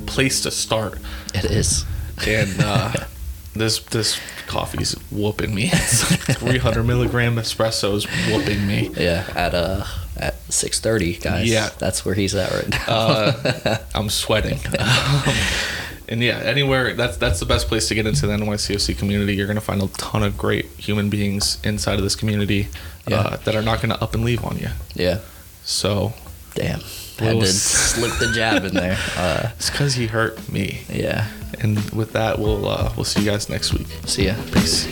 place 0.06 0.42
to 0.42 0.52
start. 0.52 1.00
It 1.34 1.46
is. 1.46 1.86
And 2.26 2.62
uh, 2.62 2.94
this 3.54 3.80
this 3.80 4.20
coffee's 4.48 4.94
whooping 5.12 5.54
me. 5.54 5.70
It's 5.74 6.12
like 6.30 6.38
300 6.38 6.84
milligram 6.84 7.36
espresso's 7.36 8.06
whooping 8.30 8.66
me. 8.66 8.92
Yeah, 8.96 9.26
at 9.36 9.54
uh 9.54 9.86
at 10.18 10.36
six 10.50 10.80
thirty, 10.80 11.18
guys. 11.18 11.50
Yeah. 11.50 11.70
that's 11.78 12.06
where 12.06 12.16
he's 12.16 12.36
at 12.36 12.52
right 12.52 12.70
now. 12.70 12.86
Uh, 12.88 13.78
I'm 13.96 14.10
sweating. 14.10 14.60
Um, 14.80 15.24
and 16.10 16.22
yeah, 16.22 16.38
anywhere 16.40 16.94
that's 16.94 17.18
that's 17.18 17.40
the 17.40 17.46
best 17.46 17.68
place 17.68 17.88
to 17.90 17.96
get 17.96 18.06
into 18.06 18.28
the 18.28 18.34
NYCFC 18.34 18.98
community. 18.98 19.36
You're 19.36 19.48
gonna 19.48 19.62
find 19.62 19.82
a 19.82 19.88
ton 19.88 20.24
of 20.24 20.38
great 20.38 20.66
human 20.78 21.10
beings 21.10 21.58
inside 21.64 21.96
of 21.98 22.04
this 22.04 22.16
community 22.16 22.68
Yeah. 23.08 23.18
uh, 23.18 23.38
that 23.46 23.56
are 23.56 23.62
not 23.62 23.82
gonna 23.82 23.96
up 23.96 24.14
and 24.16 24.24
leave 24.24 24.44
on 24.44 24.58
you. 24.58 24.70
yeah, 24.96 25.20
So 25.64 26.14
damn, 26.56 26.80
Well, 27.20 27.30
had 27.40 27.42
to 27.42 27.48
slip 27.54 28.18
the 28.20 28.32
jab 28.34 28.64
in 28.66 28.74
there. 28.74 28.98
Uh, 29.18 29.50
it's 29.58 29.70
because 29.70 29.94
he 29.96 30.08
hurt 30.08 30.52
me. 30.52 30.82
yeah, 30.92 31.28
And 31.60 31.78
with 31.92 32.14
that, 32.14 32.40
we'll 32.40 32.68
uh, 32.68 32.92
we'll 32.96 33.06
see 33.06 33.22
you 33.22 33.30
guys 33.32 33.50
next 33.50 33.74
week. 33.74 33.88
see 34.06 34.26
ya. 34.28 34.36
Peace. 34.54 34.88